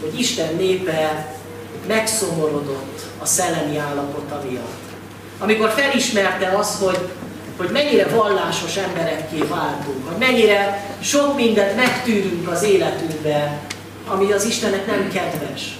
hogy 0.00 0.20
Isten 0.20 0.54
népe 0.54 1.32
megszomorodott 1.86 3.00
a 3.18 3.26
szellemi 3.26 3.76
állapota 3.76 4.42
miatt. 4.50 4.86
Amikor 5.38 5.70
felismerte 5.70 6.48
azt, 6.48 6.82
hogy, 6.82 6.98
hogy 7.56 7.68
mennyire 7.70 8.06
vallásos 8.06 8.76
emberekké 8.76 9.38
váltunk, 9.38 10.08
hogy 10.08 10.18
mennyire 10.18 10.84
sok 11.00 11.36
mindent 11.36 11.76
megtűrünk 11.76 12.48
az 12.48 12.62
életünkbe, 12.62 13.60
ami 14.08 14.32
az 14.32 14.44
Istennek 14.44 14.86
nem 14.86 15.08
kedves. 15.08 15.78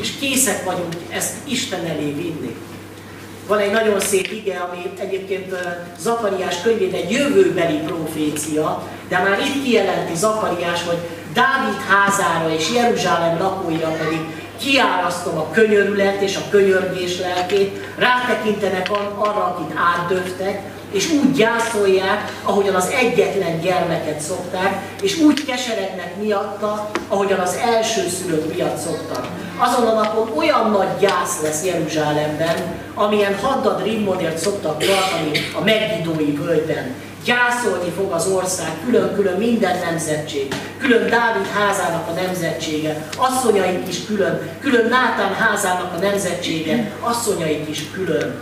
És 0.00 0.10
készek 0.20 0.64
vagyunk 0.64 0.94
ezt 1.08 1.34
Isten 1.44 1.84
elé 1.84 2.10
vinni. 2.10 2.56
Van 3.46 3.58
egy 3.58 3.70
nagyon 3.70 4.00
szép 4.00 4.30
ige, 4.32 4.58
ami 4.58 4.92
egyébként 4.98 5.54
Zakariás 5.98 6.62
könyvét 6.62 6.94
egy 6.94 7.10
jövőbeli 7.10 7.78
profécia, 7.78 8.82
de 9.08 9.18
már 9.18 9.38
itt 9.40 9.62
kijelenti 9.62 10.14
Zakariás, 10.14 10.82
hogy 10.84 10.98
Dávid 11.34 11.80
házára 11.88 12.54
és 12.54 12.72
Jeruzsálem 12.74 13.38
lakóira 13.38 13.88
pedig 13.88 14.20
kiárasztom 14.60 15.38
a 15.38 15.50
könyörület 15.50 16.20
és 16.20 16.36
a 16.36 16.48
könyörgés 16.50 17.18
lelkét, 17.18 17.80
rátekintenek 17.98 18.90
arra, 19.18 19.44
akit 19.44 19.76
átdöftek, 19.76 20.62
és 20.92 21.10
úgy 21.10 21.32
gyászolják, 21.32 22.32
ahogyan 22.42 22.74
az 22.74 22.88
egyetlen 23.00 23.60
gyermeket 23.60 24.20
szokták, 24.20 24.82
és 25.02 25.18
úgy 25.18 25.44
keserednek 25.44 26.16
miatta, 26.22 26.90
ahogyan 27.08 27.38
az 27.38 27.58
első 27.74 28.08
szülők 28.08 28.54
miatt 28.54 28.76
szoktak. 28.76 29.26
Azon 29.58 29.86
a 29.86 29.92
napon 29.92 30.36
olyan 30.36 30.70
nagy 30.70 30.98
gyász 31.00 31.40
lesz 31.42 31.64
Jeruzsálemben, 31.64 32.56
amilyen 32.94 33.38
haddad 33.38 33.82
Rimmonért 33.82 34.38
szoktak 34.38 34.78
tartani 34.78 35.38
a 35.54 35.64
megidói 35.64 36.32
völgyben. 36.32 36.94
Gyászolni 37.24 37.90
fog 37.96 38.12
az 38.12 38.26
ország, 38.26 38.70
külön-külön 38.84 39.38
minden 39.38 39.78
nemzetség, 39.78 40.54
külön 40.78 41.08
Dávid 41.08 41.46
házának 41.46 42.08
a 42.08 42.12
nemzetsége, 42.12 43.08
asszonyaik 43.16 43.88
is 43.88 44.06
külön, 44.06 44.50
külön 44.60 44.88
Nátán 44.88 45.34
házának 45.34 45.92
a 45.96 45.98
nemzetsége, 45.98 46.92
asszonyaik 47.00 47.68
is 47.68 47.90
külön. 47.90 48.40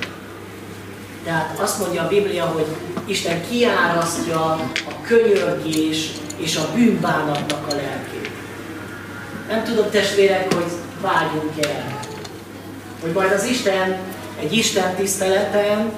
Tehát 1.24 1.58
azt 1.58 1.78
mondja 1.78 2.02
a 2.02 2.08
Biblia, 2.08 2.44
hogy 2.44 2.66
Isten 3.04 3.48
kiárasztja 3.50 4.40
a 4.86 5.00
könyörgés 5.06 6.10
és 6.36 6.56
a 6.56 6.68
bűnbánatnak 6.74 7.66
a 7.70 7.74
lelkét. 7.74 8.30
Nem 9.48 9.64
tudom 9.64 9.90
testvérek, 9.90 10.54
hogy 10.54 10.64
vágyunk 11.04 11.66
el. 11.66 12.00
Hogy 13.00 13.12
majd 13.12 13.32
az 13.32 13.44
Isten 13.44 13.96
egy 14.40 14.52
Isten 14.52 14.94
tiszteleten, 14.94 15.92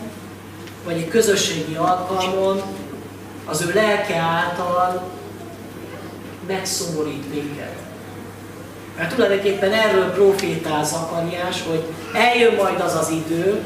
vagy 0.84 0.96
egy 0.96 1.08
közösségi 1.08 1.74
alkalmon 1.74 2.62
az 3.44 3.62
ő 3.62 3.72
lelke 3.74 4.16
által 4.16 5.10
megszomorít 6.46 7.34
minket. 7.34 7.74
Mert 8.96 9.14
tulajdonképpen 9.14 9.72
erről 9.72 10.12
profétál 10.12 10.84
Zakariás, 10.84 11.62
hogy 11.68 11.82
eljön 12.14 12.54
majd 12.54 12.80
az 12.80 12.94
az 12.94 13.10
idő, 13.10 13.64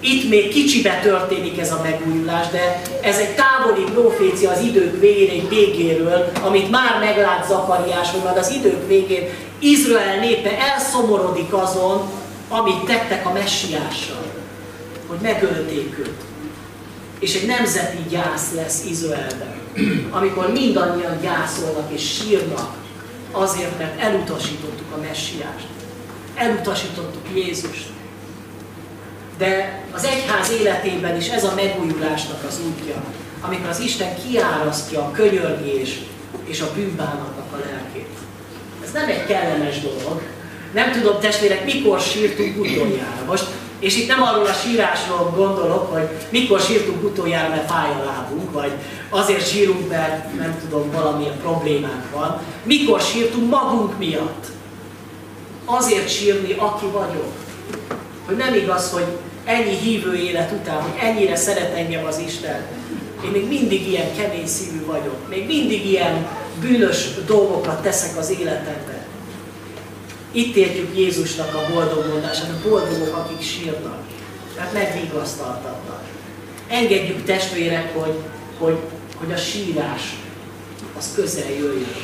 itt 0.00 0.28
még 0.28 0.48
kicsibe 0.48 1.00
történik 1.02 1.58
ez 1.58 1.72
a 1.72 1.80
megújulás, 1.82 2.46
de 2.48 2.82
ez 3.02 3.18
egy 3.18 3.34
távoli 3.34 3.84
profécia 3.92 4.50
az 4.50 4.60
idők 4.60 5.00
végén, 5.00 5.48
végéről, 5.48 6.30
amit 6.42 6.70
már 6.70 6.98
meglát 7.00 7.46
Zakariás, 7.48 8.10
hogy 8.10 8.22
majd 8.24 8.36
az 8.36 8.50
idők 8.50 8.86
végén 8.86 9.28
Izrael 9.60 10.18
népe 10.18 10.58
elszomorodik 10.58 11.52
azon, 11.52 12.10
amit 12.48 12.84
tettek 12.84 13.26
a 13.26 13.32
messiással, 13.32 14.32
hogy 15.06 15.18
megölték 15.22 15.98
őt. 15.98 16.20
És 17.18 17.34
egy 17.34 17.46
nemzeti 17.46 17.98
gyász 18.08 18.52
lesz 18.54 18.84
Izraelben, 18.84 19.54
amikor 20.10 20.52
mindannyian 20.52 21.20
gyászolnak 21.20 21.92
és 21.92 22.14
sírnak 22.14 22.74
azért, 23.30 23.78
mert 23.78 24.00
elutasítottuk 24.00 24.92
a 24.94 25.00
messiást. 25.00 25.66
Elutasítottuk 26.34 27.26
Jézust. 27.34 27.86
De 29.38 29.82
az 29.92 30.04
egyház 30.04 30.50
életében 30.50 31.16
is 31.16 31.28
ez 31.28 31.44
a 31.44 31.54
megújulásnak 31.54 32.44
az 32.48 32.60
útja, 32.66 33.02
amikor 33.40 33.68
az 33.68 33.80
Isten 33.80 34.16
kiárasztja 34.24 35.00
a 35.00 35.10
könyörgés 35.10 36.00
és 36.44 36.60
a 36.60 36.72
bűnbánatnak 36.74 37.52
a 37.52 37.56
lelkét. 37.56 37.79
Ez 38.94 39.00
nem 39.00 39.08
egy 39.08 39.26
kellemes 39.26 39.80
dolog. 39.80 40.22
Nem 40.74 40.92
tudom, 40.92 41.20
testvérek, 41.20 41.64
mikor 41.64 42.00
sírtunk 42.00 42.58
utoljára. 42.58 43.24
Most, 43.26 43.44
és 43.78 43.96
itt 43.96 44.08
nem 44.08 44.22
arról 44.22 44.46
a 44.46 44.52
sírásról 44.52 45.32
gondolok, 45.36 45.92
hogy 45.92 46.08
mikor 46.28 46.60
sírtunk 46.60 47.04
utoljára, 47.04 47.48
mert 47.48 47.70
fáj 47.70 47.90
a 47.90 48.04
lábunk, 48.04 48.52
vagy 48.52 48.72
azért 49.10 49.48
sírunk, 49.48 49.88
mert 49.88 50.36
nem 50.36 50.58
tudom, 50.60 50.90
valamilyen 50.90 51.38
problémánk 51.42 52.10
van. 52.14 52.40
Mikor 52.62 53.00
sírtunk 53.00 53.50
magunk 53.50 53.98
miatt? 53.98 54.46
Azért 55.64 56.08
sírni, 56.08 56.54
aki 56.58 56.86
vagyok. 56.92 57.32
Hogy 58.26 58.36
nem 58.36 58.54
igaz, 58.54 58.90
hogy 58.92 59.06
ennyi 59.44 59.76
hívő 59.76 60.14
élet 60.14 60.52
után, 60.52 60.82
hogy 60.82 61.00
ennyire 61.00 61.36
szeret 61.36 61.76
engem 61.76 62.04
az 62.04 62.18
Isten, 62.26 62.66
én 63.24 63.30
még 63.30 63.48
mindig 63.48 63.88
ilyen 63.88 64.16
kemény 64.16 64.46
szívű 64.46 64.84
vagyok, 64.84 65.28
még 65.28 65.46
mindig 65.46 65.86
ilyen 65.86 66.26
bűnös 66.60 67.08
dolgokat 67.26 67.82
teszek 67.82 68.16
az 68.16 68.30
életemben. 68.30 69.04
Itt 70.32 70.56
értjük 70.56 70.98
Jézusnak 70.98 71.54
a 71.54 71.72
boldog 71.72 72.06
mondását, 72.08 72.48
a 72.48 72.68
boldogok, 72.68 73.16
akik 73.16 73.42
sírnak, 73.42 73.98
mert 74.56 74.72
megvigasztaltatnak. 74.72 76.02
Engedjük 76.68 77.24
testvérek, 77.24 77.94
hogy, 77.94 78.14
hogy, 78.58 78.76
hogy 79.16 79.32
a 79.32 79.36
sírás 79.36 80.16
az 80.98 81.12
közel 81.14 81.50
jöjjön. 81.50 81.96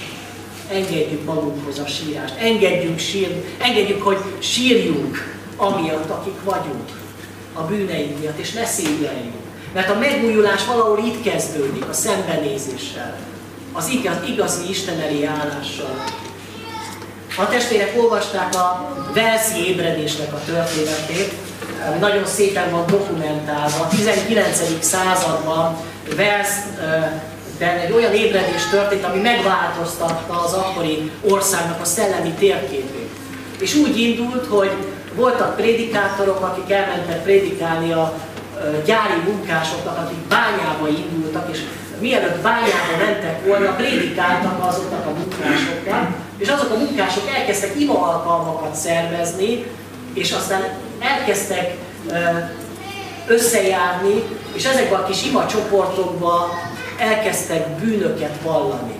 engedjük 0.71 1.25
magunkhoz 1.25 1.79
a 1.79 1.87
sírást, 1.87 2.35
engedjünk, 2.39 2.99
sír, 2.99 3.45
engedjük, 3.59 4.03
hogy 4.03 4.19
sírjunk 4.39 5.35
amiatt, 5.57 6.11
akik 6.11 6.43
vagyunk, 6.45 6.89
a 7.53 7.63
bűneink 7.63 8.19
miatt, 8.21 8.39
és 8.39 8.53
ne 8.53 8.65
szégyeljünk. 8.65 9.35
Mert 9.73 9.91
a 9.91 9.99
megújulás 9.99 10.67
valahol 10.67 10.99
itt 10.99 11.23
kezdődik, 11.23 11.89
a 11.89 11.93
szembenézéssel, 11.93 13.19
az 13.77 13.89
igaz, 13.89 14.17
igazi 14.29 14.69
Isten 14.69 15.01
elé 15.01 15.25
állással. 15.25 16.05
A 17.39 17.49
testvérek 17.49 17.93
olvasták 18.03 18.55
a 18.55 18.95
Velszi 19.15 19.69
ébredésnek 19.69 20.33
a 20.33 20.41
történetét, 20.45 21.33
ami 21.89 21.99
nagyon 21.99 22.27
szépen 22.27 22.71
van 22.71 22.87
dokumentálva. 22.87 23.83
A 23.83 23.89
19. 23.89 24.85
században 24.85 25.77
Velszben 26.17 27.79
egy 27.79 27.93
olyan 27.93 28.13
ébredés 28.13 28.63
történt, 28.71 29.05
ami 29.05 29.21
megváltoztatta 29.21 30.45
az 30.45 30.53
akkori 30.53 31.11
országnak 31.31 31.81
a 31.81 31.85
szellemi 31.85 32.31
térképét. 32.31 33.11
És 33.59 33.75
úgy 33.75 34.01
indult, 34.01 34.47
hogy 34.47 34.71
voltak 35.15 35.57
prédikátorok, 35.57 36.41
akik 36.41 36.71
elmentek 36.71 37.23
prédikálni 37.23 37.93
a 37.93 38.15
gyári 38.85 39.21
munkásoknak, 39.25 39.99
akik 39.99 40.19
bányába 40.19 40.89
indultak, 40.89 41.49
és 41.53 41.59
mielőtt 42.01 42.43
bányába 42.43 42.97
mentek 42.99 43.47
volna, 43.47 43.75
prédikáltak 43.75 44.65
azoknak 44.65 45.07
a 45.07 45.11
munkásoknak, 45.11 46.09
és 46.39 46.49
azok 46.49 46.71
a 46.71 46.79
munkások 46.79 47.31
elkezdtek 47.37 47.81
ima 47.81 48.07
alkalmakat 48.07 48.75
szervezni, 48.75 49.65
és 50.15 50.33
aztán 50.33 50.63
elkezdtek 51.01 51.77
összejárni, 53.27 54.23
és 54.53 54.65
ezekben 54.65 55.01
a 55.01 55.07
kis 55.07 55.25
ima 55.25 55.47
csoportokban 55.47 56.49
elkezdtek 56.99 57.69
bűnöket 57.69 58.37
vallani. 58.43 58.95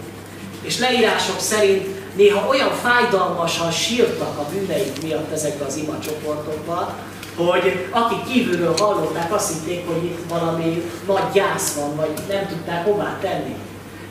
És 0.63 0.79
leírások 0.79 1.41
szerint 1.41 1.87
néha 2.17 2.49
olyan 2.49 2.71
fájdalmasan 2.71 3.71
sírtak 3.71 4.39
a 4.39 4.47
bűneik 4.53 5.03
miatt 5.03 5.33
ezekben 5.33 5.67
az 5.67 5.77
ima 5.77 5.99
csoportokban, 5.99 6.95
hogy 7.37 7.89
akik 7.91 8.25
kívülről 8.25 8.75
hallották, 8.79 9.35
azt 9.35 9.53
hitték, 9.53 9.87
hogy 9.87 10.05
itt 10.05 10.19
valami 10.29 10.91
nagy 11.07 11.33
gyász 11.33 11.75
van, 11.75 11.97
vagy 11.97 12.11
nem 12.29 12.47
tudták 12.49 12.85
hová 12.85 13.19
tenni. 13.21 13.55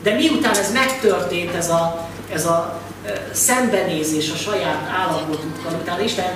De 0.02 0.14
miután 0.14 0.56
ez 0.56 0.72
megtörtént, 0.72 1.54
ez 1.54 1.70
a, 1.70 2.08
ez 2.32 2.46
a 2.46 2.80
szembenézés 3.32 4.30
a 4.32 4.36
saját 4.36 4.90
állapotukkal, 4.98 5.72
utána 5.82 6.02
Isten 6.02 6.34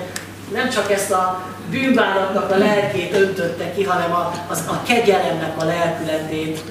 nem 0.53 0.69
csak 0.69 0.91
ezt 0.91 1.11
a 1.11 1.43
bűnbánatnak 1.69 2.51
a 2.51 2.57
lelkét 2.57 3.13
öntötte 3.13 3.73
ki, 3.73 3.83
hanem 3.83 4.13
a, 4.13 4.31
az, 4.47 4.63
a 4.67 4.81
kegyelemnek 4.83 5.61
a 5.61 5.63
lelkületét, 5.63 6.63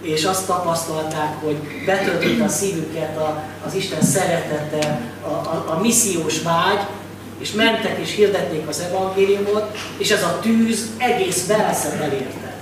és 0.00 0.24
azt 0.24 0.46
tapasztalták, 0.46 1.34
hogy 1.42 1.56
betöltött 1.86 2.40
a 2.40 2.48
szívüket 2.48 3.16
a, 3.16 3.42
az 3.66 3.74
Isten 3.74 4.02
szeretete, 4.02 5.00
a, 5.22 5.28
a, 5.28 5.64
a 5.68 5.78
missziós 5.80 6.42
vágy, 6.42 6.80
és 7.42 7.52
mentek 7.52 7.98
és 7.98 8.14
hirdették 8.14 8.68
az 8.68 8.80
evangéliumot, 8.80 9.76
és 9.96 10.10
ez 10.10 10.22
a 10.22 10.38
tűz 10.40 10.90
egész 10.98 11.46
Velszet 11.46 12.00
elérte. 12.00 12.54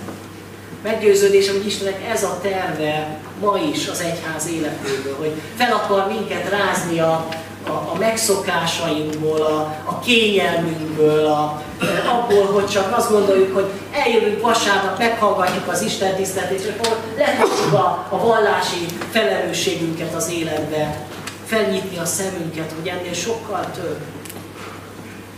Meggyőződésem, 0.82 1.54
hogy 1.54 1.66
Istennek 1.66 2.08
ez 2.12 2.22
a 2.22 2.38
terve 2.42 3.18
ma 3.40 3.58
is 3.72 3.88
az 3.88 4.00
egyház 4.00 4.48
életéből, 4.52 5.16
hogy 5.18 5.32
fel 5.56 5.72
akar 5.72 6.06
minket 6.08 6.48
rázni 6.48 7.00
a, 7.00 7.28
a, 7.66 7.70
a 7.70 7.96
megszokásainkból, 7.98 9.40
a, 9.40 9.76
a 9.84 9.98
kényelmünkből, 9.98 11.26
a, 11.26 11.62
abból, 12.10 12.44
hogy 12.44 12.66
csak 12.66 12.96
azt 12.96 13.10
gondoljuk, 13.10 13.54
hogy 13.54 13.70
eljövünk 13.92 14.40
vasárnap, 14.40 14.98
meghallgatjuk 14.98 15.68
az 15.68 15.82
Isten 15.82 16.14
tisztelt, 16.14 16.50
és 16.50 16.62
akkor 16.76 16.96
letudjuk 17.16 17.72
a, 17.72 18.06
a 18.08 18.18
vallási 18.26 18.86
felelősségünket 19.10 20.14
az 20.14 20.30
életbe, 20.30 21.04
felnyitni 21.46 21.98
a 21.98 22.04
szemünket, 22.04 22.72
hogy 22.78 22.88
ennél 22.88 23.14
sokkal 23.14 23.70
több 23.74 23.98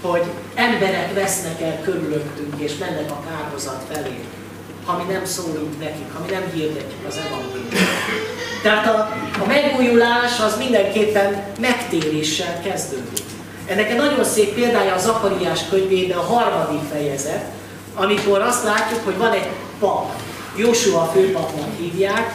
hogy 0.03 0.23
emberek 0.55 1.15
vesznek 1.15 1.61
el 1.61 1.81
körülöttünk 1.85 2.55
és 2.57 2.73
mennek 2.79 3.11
a 3.11 3.25
kárhozat 3.29 3.83
felé, 3.91 4.19
ha 4.85 5.03
mi 5.07 5.13
nem 5.13 5.25
szólunk 5.25 5.79
nekik, 5.81 6.13
ha 6.15 6.25
mi 6.27 6.33
nem 6.33 6.51
hirdetjük 6.55 7.07
az 7.09 7.17
evangéliumot. 7.27 7.71
Tehát 8.63 8.87
a, 8.87 8.99
a 9.43 9.47
megújulás 9.47 10.41
az 10.41 10.59
mindenképpen 10.59 11.45
megtéréssel 11.61 12.61
kezdődik. 12.63 13.25
Ennek 13.67 13.91
egy 13.91 13.97
nagyon 13.97 14.25
szép 14.25 14.55
példája 14.55 14.95
a 14.95 14.99
Zakariás 14.99 15.61
könyvében 15.71 16.19
a 16.19 16.23
harmadik 16.23 16.81
fejezet, 16.91 17.45
amikor 17.95 18.41
azt 18.41 18.65
látjuk, 18.65 19.05
hogy 19.05 19.17
van 19.17 19.33
egy 19.33 19.49
pap, 19.79 20.13
Jósua 20.57 21.11
főpapnak 21.15 21.77
hívják, 21.79 22.35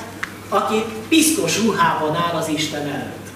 aki 0.50 0.84
piszkos 1.10 1.64
ruhában 1.64 2.16
áll 2.16 2.40
az 2.40 2.48
Isten 2.48 2.82
előtt. 2.82 3.28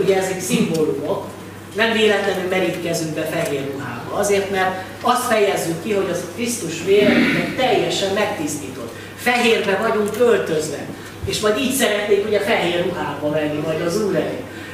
Ugye 0.00 0.16
ezek 0.16 0.40
szimbólumok, 0.40 1.26
nem 1.74 1.92
véletlenül 1.92 2.48
merítkezünk 2.48 3.14
be 3.14 3.22
fehér 3.22 3.70
ruhába. 3.72 4.16
Azért, 4.16 4.50
mert 4.50 4.84
azt 5.00 5.26
fejezzük 5.26 5.82
ki, 5.82 5.92
hogy 5.92 6.10
az 6.10 6.22
Krisztus 6.34 6.84
vére 6.84 7.12
teljesen 7.56 8.14
megtisztított. 8.14 8.94
Fehérbe 9.16 9.76
vagyunk 9.76 10.10
öltözve. 10.18 10.78
És 11.26 11.40
majd 11.40 11.58
így 11.58 11.72
szeretnék 11.72 12.26
ugye 12.26 12.40
fehér 12.40 12.84
ruhába 12.84 13.28
menni, 13.28 13.60
vagy 13.60 13.82
az 13.86 14.02
Úr. 14.02 14.22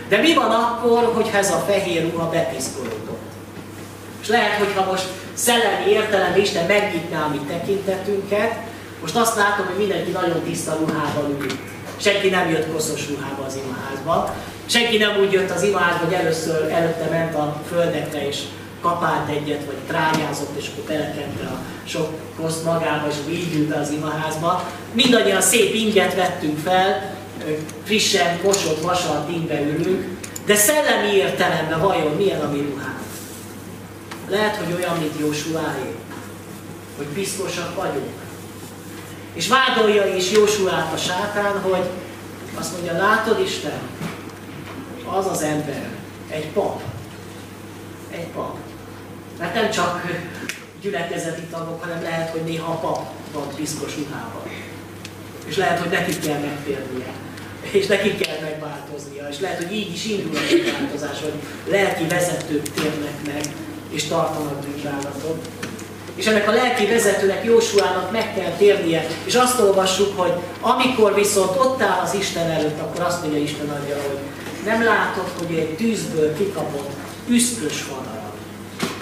De 0.09 0.17
mi 0.19 0.35
van 0.35 0.51
akkor, 0.51 1.13
hogyha 1.15 1.39
ez 1.39 1.51
a 1.51 1.65
fehér 1.69 2.11
ruha 2.11 2.29
bepiszkolódott? 2.29 3.31
És 4.23 4.29
lehet, 4.29 4.59
hogyha 4.59 4.91
most 4.91 5.07
szellemi 5.35 5.91
értelemben 5.91 6.41
Isten 6.41 6.67
megnyitná 6.67 7.25
a 7.25 7.29
mi 7.29 7.41
tekintetünket, 7.49 8.55
most 9.01 9.17
azt 9.17 9.37
látom, 9.37 9.67
hogy 9.67 9.79
mindenki 9.79 10.11
nagyon 10.11 10.43
tiszta 10.43 10.77
ruhában 10.81 11.37
ül. 11.41 11.47
Senki 11.97 12.29
nem 12.29 12.51
jött 12.51 12.73
koszos 12.73 13.09
ruhába 13.09 13.45
az 13.47 13.59
imaházba, 13.65 14.35
Senki 14.71 14.97
nem 14.97 15.17
úgy 15.21 15.33
jött 15.33 15.51
az 15.51 15.63
imádba, 15.63 16.05
hogy 16.05 16.13
először 16.13 16.71
előtte 16.73 17.09
ment 17.11 17.35
a 17.35 17.63
földekre, 17.69 18.29
és 18.29 18.39
kapált 18.81 19.29
egyet, 19.29 19.65
vagy 19.65 19.77
trágyázott, 19.87 20.59
és 20.59 20.71
akkor 20.73 20.85
belekente 20.85 21.45
a 21.45 21.59
sok 21.87 22.09
koszt 22.41 22.65
magába, 22.65 23.09
és 23.09 23.15
így 23.31 23.55
ült 23.55 23.77
az 23.77 23.91
imaházba. 23.91 24.69
Mindannyian 24.93 25.41
szép 25.41 25.75
inget 25.75 26.15
vettünk 26.15 26.59
fel, 26.59 27.17
frissen, 27.85 28.39
mosott, 28.43 28.83
vasalt 28.83 29.31
ingbe 29.31 29.61
ülünk, 29.61 30.19
de 30.47 30.55
szellemi 30.55 31.13
értelemben 31.13 31.81
vajon 31.81 32.17
milyen 32.17 32.41
a 32.41 32.51
mi 32.51 32.59
ruhánk? 32.59 32.99
Lehet, 34.29 34.57
hogy 34.57 34.75
olyan, 34.79 34.97
mint 34.97 35.19
Jósuáé, 35.21 35.95
hogy 36.97 37.07
biztosak 37.07 37.75
vagyunk. 37.75 38.19
És 39.35 39.49
vádolja 39.49 40.15
is 40.17 40.33
Jósuát 40.33 40.93
a 40.95 40.97
sátán, 40.97 41.61
hogy 41.61 41.85
azt 42.59 42.73
mondja, 42.73 42.93
látod 42.93 43.41
Isten, 43.41 43.81
az 45.17 45.27
az 45.27 45.43
ember 45.43 45.89
egy 46.29 46.47
pap. 46.47 46.83
Egy 48.11 48.27
pap. 48.27 48.57
Mert 49.39 49.55
nem 49.55 49.71
csak 49.71 50.07
gyülekezeti 50.81 51.43
tagok, 51.51 51.83
hanem 51.83 52.03
lehet, 52.03 52.31
hogy 52.31 52.43
néha 52.45 52.73
a 52.73 52.77
pap 52.77 53.07
van 53.33 53.49
piszkos 53.57 53.97
ruhában. 53.97 54.43
És 55.47 55.57
lehet, 55.57 55.79
hogy 55.79 55.91
neki 55.91 56.19
kell 56.19 56.39
megtérnie. 56.39 57.13
És 57.71 57.87
neki 57.87 58.17
kell 58.17 58.41
megváltoznia. 58.41 59.29
És 59.29 59.41
lehet, 59.41 59.63
hogy 59.63 59.73
így 59.73 59.93
is 59.93 60.05
indul 60.05 60.37
a 60.37 60.71
változás, 60.79 61.21
hogy 61.21 61.33
lelki 61.71 62.07
vezetők 62.07 62.69
térnek 62.69 63.27
meg, 63.27 63.55
és 63.91 64.05
tartanak 64.05 64.65
bűnbánatot. 64.65 65.49
És 66.15 66.27
ennek 66.27 66.49
a 66.49 66.53
lelki 66.53 66.87
vezetőnek, 66.87 67.45
Jósuának 67.45 68.11
meg 68.11 68.35
kell 68.35 68.51
térnie. 68.51 69.07
És 69.25 69.35
azt 69.35 69.61
olvassuk, 69.61 70.19
hogy 70.19 70.33
amikor 70.61 71.15
viszont 71.15 71.57
ott 71.57 71.83
áll 71.83 72.01
az 72.01 72.15
Isten 72.15 72.51
előtt, 72.51 72.81
akkor 72.81 73.05
azt 73.05 73.23
mondja 73.23 73.41
Isten 73.41 73.69
adja, 73.69 73.95
hogy 73.95 74.19
nem 74.65 74.85
látod, 74.85 75.29
hogy 75.39 75.57
egy 75.57 75.77
tűzből 75.77 76.37
kikapott 76.37 76.91
üszkös 77.29 77.85
vadarab. 77.89 78.35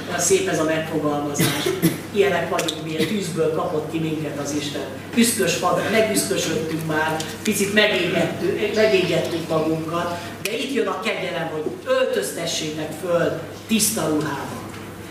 Olyan 0.08 0.20
szép 0.20 0.48
ez 0.48 0.58
a 0.58 0.64
megfogalmazás. 0.64 1.68
Ilyenek 2.12 2.48
vagyunk, 2.48 2.84
milyen 2.84 3.06
tűzből 3.06 3.54
kapott 3.54 3.90
ki 3.90 3.98
minket 3.98 4.38
az 4.38 4.54
Isten. 4.58 4.86
Üszkös 5.14 5.54
fadarab, 5.54 5.90
megüszkösödtünk 5.90 6.86
már, 6.86 7.16
picit 7.42 7.74
megégettük, 7.74 8.74
megégettük 8.74 9.48
magunkat, 9.48 10.18
de 10.42 10.58
itt 10.58 10.74
jön 10.74 10.86
a 10.86 11.00
kegyelem, 11.00 11.48
hogy 11.52 11.62
öltöztessétek 11.84 12.88
föl 13.04 13.40
tiszta 13.66 14.08
ruhában. 14.08 14.66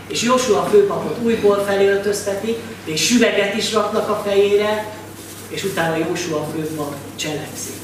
És 0.07 0.21
Jósua 0.21 0.63
főpapot 0.63 1.17
újból 1.23 1.63
felöltöztetik, 1.67 2.57
és 2.83 3.05
süveget 3.05 3.55
is 3.55 3.73
raknak 3.73 4.09
a 4.09 4.21
fejére, 4.25 4.95
és 5.47 5.63
utána 5.63 5.95
Jósua 5.95 6.47
főpap 6.55 6.95
cselekszik. 7.15 7.75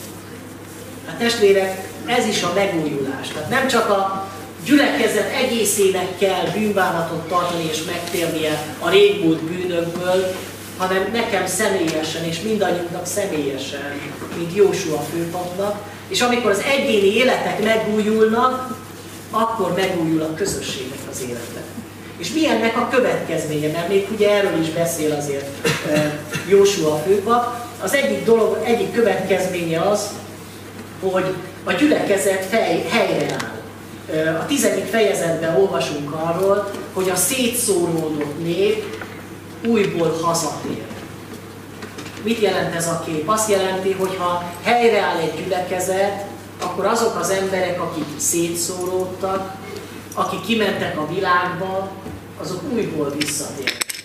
Hát 1.07 1.17
testvérek, 1.17 1.92
ez 2.05 2.25
is 2.25 2.43
a 2.43 2.51
megújulás. 2.55 3.27
Tehát 3.27 3.49
nem 3.49 3.67
csak 3.67 3.89
a 3.89 4.27
gyülekezet 4.65 5.33
egészének 5.33 6.17
kell 6.17 6.45
bűnbánatot 6.53 7.27
tartani 7.27 7.63
és 7.71 7.83
megtérnie 7.83 8.75
a 8.79 8.89
régmúlt 8.89 9.41
bűnökből, 9.43 10.35
hanem 10.77 11.09
nekem 11.13 11.47
személyesen 11.47 12.23
és 12.23 12.41
mindannyiunknak 12.41 13.05
személyesen, 13.05 14.01
mint 14.37 14.55
Jósua 14.55 14.99
főpapnak, 15.11 15.81
és 16.07 16.21
amikor 16.21 16.51
az 16.51 16.61
egyéni 16.65 17.15
életek 17.15 17.63
megújulnak, 17.63 18.77
akkor 19.31 19.73
megújul 19.75 20.21
a 20.21 20.33
közösségnek 20.33 20.99
az 21.11 21.21
élete. 21.21 21.61
És 22.17 22.31
mi 22.33 22.47
ennek 22.47 22.77
a 22.77 22.89
következménye? 22.91 23.71
Mert 23.71 23.87
még 23.87 24.07
ugye 24.11 24.29
erről 24.29 24.61
is 24.61 24.69
beszél 24.69 25.11
azért 25.11 25.45
Jósua 26.49 27.01
főpap. 27.05 27.65
Az 27.81 27.93
egyik 27.93 28.25
dolog, 28.25 28.57
egyik 28.63 28.93
következménye 28.93 29.81
az, 29.81 30.09
hogy 31.11 31.33
a 31.63 31.71
gyülekezet 31.71 32.45
fej, 32.45 32.85
helyreáll. 32.89 33.51
A 34.41 34.45
tizedik 34.45 34.85
fejezetben 34.85 35.55
olvasunk 35.55 36.11
arról, 36.11 36.71
hogy 36.93 37.09
a 37.09 37.15
szétszóródott 37.15 38.43
nép 38.43 39.05
újból 39.67 40.17
hazatér. 40.21 40.83
Mit 42.23 42.39
jelent 42.39 42.75
ez 42.75 42.87
a 42.87 43.03
kép? 43.05 43.29
Azt 43.29 43.49
jelenti, 43.49 43.91
hogy 43.91 44.15
ha 44.17 44.51
helyreáll 44.63 45.17
egy 45.17 45.43
gyülekezet, 45.43 46.25
akkor 46.61 46.85
azok 46.85 47.15
az 47.19 47.29
emberek, 47.29 47.81
akik 47.81 48.05
szétszóródtak, 48.17 49.55
akik 50.13 50.41
kimentek 50.41 50.97
a 50.97 51.07
világba, 51.07 51.91
azok 52.41 52.61
újból 52.73 53.13
visszatérnek. 53.17 54.03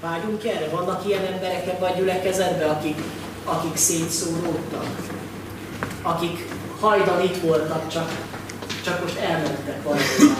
Vágyunk 0.00 0.44
erre? 0.44 0.68
Vannak 0.68 1.06
ilyen 1.06 1.24
emberek 1.32 1.66
ebben 1.66 1.90
a 1.90 1.96
gyülekezetben, 1.96 2.68
akik, 2.68 2.96
akik 3.44 3.76
szétszóródtak? 3.76 4.86
Akik 6.02 6.44
hajdan 6.80 7.22
itt 7.22 7.40
voltak, 7.42 7.88
csak, 7.88 8.10
csak 8.84 9.02
most 9.02 9.18
elmentek 9.18 9.82
valahol. 9.82 10.36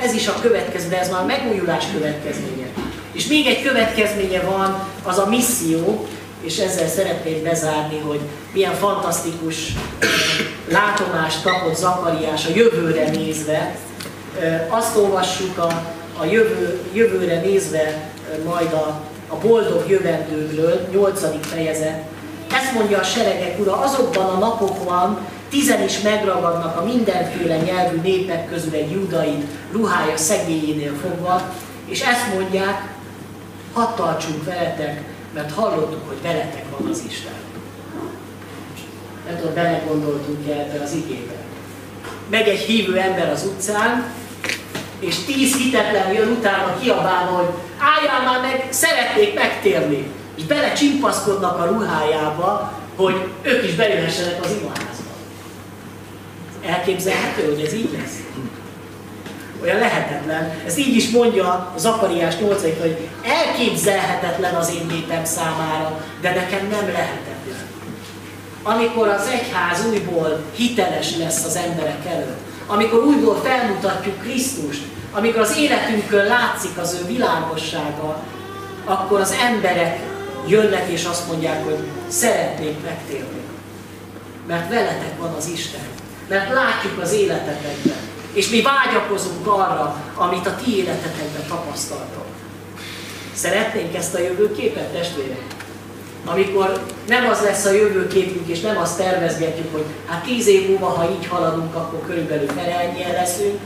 Ez 0.00 0.12
is 0.12 0.28
a 0.28 0.40
következő, 0.40 0.88
de 0.88 1.00
ez 1.00 1.10
már 1.10 1.20
a 1.20 1.26
megújulás 1.26 1.84
következménye. 1.92 2.66
És 3.12 3.26
még 3.26 3.46
egy 3.46 3.62
következménye 3.62 4.40
van, 4.40 4.88
az 5.02 5.18
a 5.18 5.26
misszió, 5.26 6.06
és 6.40 6.58
ezzel 6.58 6.88
szeretnék 6.88 7.42
bezárni, 7.42 7.98
hogy 7.98 8.20
milyen 8.52 8.74
fantasztikus 8.74 9.72
látomást 10.68 11.42
kapott 11.42 11.76
Zakariás 11.76 12.46
a 12.46 12.50
jövőre 12.54 13.10
nézve. 13.10 13.76
Azt 14.68 14.96
olvassuk 14.96 15.58
a, 15.58 15.82
a 16.18 16.24
jövő, 16.24 16.80
jövőre 16.92 17.40
nézve 17.40 18.10
majd 18.44 18.72
a, 18.72 19.00
a 19.28 19.36
boldog 19.36 19.84
jövendőről, 19.88 20.88
8. 20.92 21.20
fejezet. 21.40 22.11
Ezt 22.52 22.72
mondja 22.72 22.98
a 22.98 23.02
seregek 23.02 23.58
ura, 23.60 23.76
azokban 23.76 24.26
a 24.26 24.38
napokban 24.38 25.26
tizen 25.50 25.82
is 25.82 26.00
megragadnak 26.00 26.76
a 26.76 26.84
mindenféle 26.84 27.56
nyelvű 27.56 28.00
népek 28.00 28.48
közül 28.48 28.74
egy 28.74 28.90
judai 28.90 29.44
ruhája 29.72 30.16
szegélyénél 30.16 30.92
fogva, 31.02 31.42
és 31.86 32.00
ezt 32.00 32.34
mondják, 32.34 32.94
hadd 33.72 33.96
tartsunk 33.96 34.44
veletek, 34.44 35.02
mert 35.34 35.52
hallottuk, 35.52 36.08
hogy 36.08 36.22
veletek 36.22 36.64
van 36.70 36.90
az 36.90 37.02
Isten. 37.08 37.32
Nem 39.26 39.36
tudom, 39.36 39.54
belegondoltunk 39.54 40.48
-e 40.48 40.52
ebbe 40.52 40.82
az 40.82 40.92
igébe. 40.92 41.34
Meg 42.30 42.48
egy 42.48 42.58
hívő 42.58 42.98
ember 42.98 43.30
az 43.30 43.44
utcán, 43.44 44.12
és 44.98 45.16
tíz 45.18 45.56
hitetlen 45.56 46.12
jön 46.12 46.28
utána 46.28 46.78
kiabálva, 46.80 47.36
hogy 47.36 47.50
álljál 47.78 48.22
már 48.24 48.40
meg, 48.40 48.66
szeretnék 48.70 49.34
megtérni. 49.34 50.06
És 50.36 50.44
bele 50.44 50.72
csimpaszkodnak 50.72 51.58
a 51.58 51.66
ruhájába, 51.66 52.72
hogy 52.96 53.14
ők 53.42 53.64
is 53.64 53.74
bejöhessenek 53.74 54.44
az 54.44 54.50
imaházba. 54.50 55.10
Elképzelhető, 56.66 57.54
hogy 57.54 57.64
ez 57.64 57.72
így 57.72 57.90
lesz? 57.92 58.22
Olyan 59.62 59.78
lehetetlen. 59.78 60.54
Ez 60.66 60.78
így 60.78 60.96
is 60.96 61.10
mondja 61.10 61.72
Zakariás 61.76 62.36
8 62.38 62.62
hogy 62.62 63.08
elképzelhetetlen 63.24 64.54
az 64.54 64.72
én 64.74 64.86
népem 64.86 65.24
számára, 65.24 66.04
de 66.20 66.34
nekem 66.34 66.66
nem 66.70 66.86
lehetetlen. 66.92 67.70
Amikor 68.62 69.08
az 69.08 69.26
egyház 69.26 69.86
újból 69.86 70.44
hiteles 70.54 71.16
lesz 71.16 71.44
az 71.44 71.56
emberek 71.56 72.06
előtt, 72.06 72.40
amikor 72.66 73.04
újból 73.04 73.40
felmutatjuk 73.44 74.20
Krisztust, 74.20 74.82
amikor 75.12 75.40
az 75.40 75.56
életünkön 75.56 76.26
látszik 76.26 76.78
az 76.78 76.98
ő 77.02 77.06
világossága, 77.06 78.22
akkor 78.84 79.20
az 79.20 79.34
emberek 79.48 79.98
jönnek 80.46 80.90
és 80.90 81.04
azt 81.04 81.26
mondják, 81.26 81.64
hogy 81.64 81.78
szeretnék 82.08 82.84
megtérni. 82.84 83.40
Mert 84.46 84.68
veletek 84.68 85.18
van 85.18 85.32
az 85.32 85.48
Isten. 85.54 85.86
Mert 86.28 86.52
látjuk 86.52 86.98
az 87.00 87.12
életetekben. 87.12 88.10
És 88.32 88.48
mi 88.50 88.62
vágyakozunk 88.62 89.46
arra, 89.46 89.96
amit 90.14 90.46
a 90.46 90.56
ti 90.64 90.76
életetekben 90.76 91.46
tapasztaltok. 91.48 92.26
Szeretnénk 93.34 93.94
ezt 93.94 94.14
a 94.14 94.20
jövőképet, 94.20 94.92
testvérek? 94.92 95.44
Amikor 96.24 96.82
nem 97.06 97.28
az 97.28 97.40
lesz 97.40 97.64
a 97.64 97.70
jövőképünk, 97.70 98.48
és 98.48 98.60
nem 98.60 98.76
azt 98.76 98.98
tervezgetjük, 98.98 99.72
hogy 99.72 99.84
hát 100.06 100.22
tíz 100.22 100.46
év 100.46 100.68
múlva, 100.68 100.86
ha 100.86 101.10
így 101.10 101.26
haladunk, 101.26 101.74
akkor 101.74 102.02
körülbelül 102.06 102.48
felennyien 102.48 103.12
leszünk, 103.12 103.58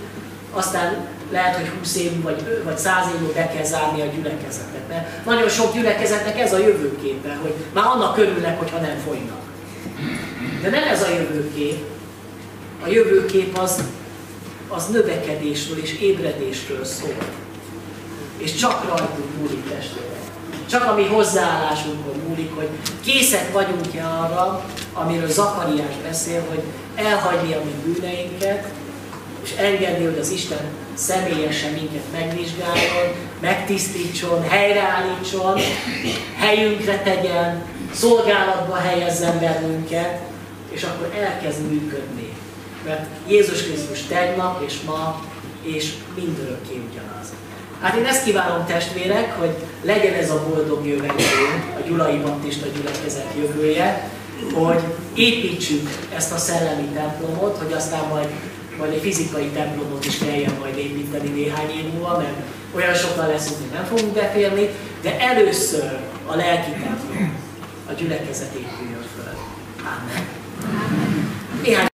aztán 0.53 1.07
lehet, 1.31 1.57
hogy 1.57 1.71
20 1.79 1.97
év 1.97 2.23
vagy, 2.23 2.63
vagy 2.65 2.79
100 2.79 3.07
év 3.15 3.35
be 3.35 3.49
kell 3.49 3.65
zárni 3.65 4.01
a 4.01 4.07
gyülekezetet. 4.07 4.89
Mert 4.89 5.25
nagyon 5.25 5.49
sok 5.49 5.75
gyülekezetnek 5.75 6.39
ez 6.39 6.53
a 6.53 6.59
jövőképe, 6.59 7.39
hogy 7.43 7.55
már 7.73 7.85
annak 7.85 8.19
örülnek, 8.19 8.59
hogyha 8.59 8.79
nem 8.79 8.99
folynak. 9.05 9.41
De 10.63 10.71
nem 10.71 10.89
ez 10.89 11.03
a 11.03 11.11
jövőkép. 11.11 11.85
A 12.85 12.89
jövőkép 12.89 13.59
az, 13.59 13.83
az 14.69 14.87
növekedésről 14.87 15.79
és 15.79 16.01
ébredésről 16.01 16.85
szól. 16.85 17.17
És 18.37 18.55
csak 18.55 18.85
rajtunk 18.89 19.37
múlik 19.39 19.69
testvérek. 19.69 20.17
Csak 20.71 20.91
a 20.91 20.95
mi 20.95 21.05
hozzáállásunkon 21.05 22.23
múlik, 22.29 22.55
hogy 22.55 22.69
készek 23.05 23.53
vagyunk-e 23.53 24.07
arra, 24.07 24.65
amiről 24.93 25.29
Zakariás 25.29 25.95
beszél, 26.03 26.45
hogy 26.49 26.63
elhagyni 26.95 27.55
a 27.55 27.61
mi 27.65 27.73
bűneinket, 27.85 28.69
és 29.43 29.53
engedni, 29.57 30.05
hogy 30.05 30.19
az 30.19 30.31
Isten 30.31 30.59
személyesen 30.97 31.73
minket 31.73 32.05
megvizsgáljon, 32.13 33.15
megtisztítson, 33.41 34.43
helyreállítson, 34.49 35.61
helyünkre 36.37 36.99
tegyen, 36.99 37.63
szolgálatba 37.95 38.75
helyezzen 38.75 39.41
bennünket, 39.41 40.21
és 40.71 40.83
akkor 40.83 41.13
elkezd 41.21 41.71
működni. 41.71 42.33
Mert 42.85 43.07
Jézus 43.29 43.63
Krisztus 43.63 44.03
tegnap 44.03 44.63
és 44.67 44.75
ma 44.87 45.23
és 45.63 45.93
mindörökké 46.15 46.81
ugyanaz. 46.91 47.27
Hát 47.81 47.97
én 47.97 48.05
ezt 48.05 48.25
kívánom 48.25 48.67
testvérek, 48.67 49.39
hogy 49.39 49.55
legyen 49.83 50.15
ez 50.15 50.31
a 50.31 50.45
boldog 50.49 50.87
jövendő, 50.87 51.23
a 51.81 51.89
Gyulai 51.89 52.17
Baptista 52.19 52.67
gyülekezet 52.77 53.33
jövője, 53.39 54.11
hogy 54.55 54.83
építsük 55.15 55.91
ezt 56.17 56.33
a 56.33 56.37
szellemi 56.37 56.89
templomot, 56.95 57.59
hogy 57.59 57.73
aztán 57.73 58.09
majd 58.09 58.29
majd 58.79 58.93
egy 58.93 59.01
fizikai 59.01 59.49
templomot 59.49 60.05
is 60.05 60.19
kelljen 60.19 60.55
majd 60.61 60.77
építeni 60.77 61.29
néhány 61.29 61.71
év 61.71 61.93
múlva, 61.93 62.17
mert 62.17 62.37
olyan 62.75 62.95
sokan 62.95 63.27
leszünk, 63.27 63.59
hogy 63.61 63.71
nem 63.73 63.85
fogunk 63.85 64.15
beférni, 64.15 64.69
de 65.03 65.21
először 65.21 65.99
a 66.27 66.35
lelki 66.37 66.71
templom, 66.71 67.35
a 67.89 67.93
gyülekezet 67.93 68.55
épüljön 68.55 69.05
föl. 69.17 69.33
Amen. 69.81 70.27
Néhány 71.63 71.95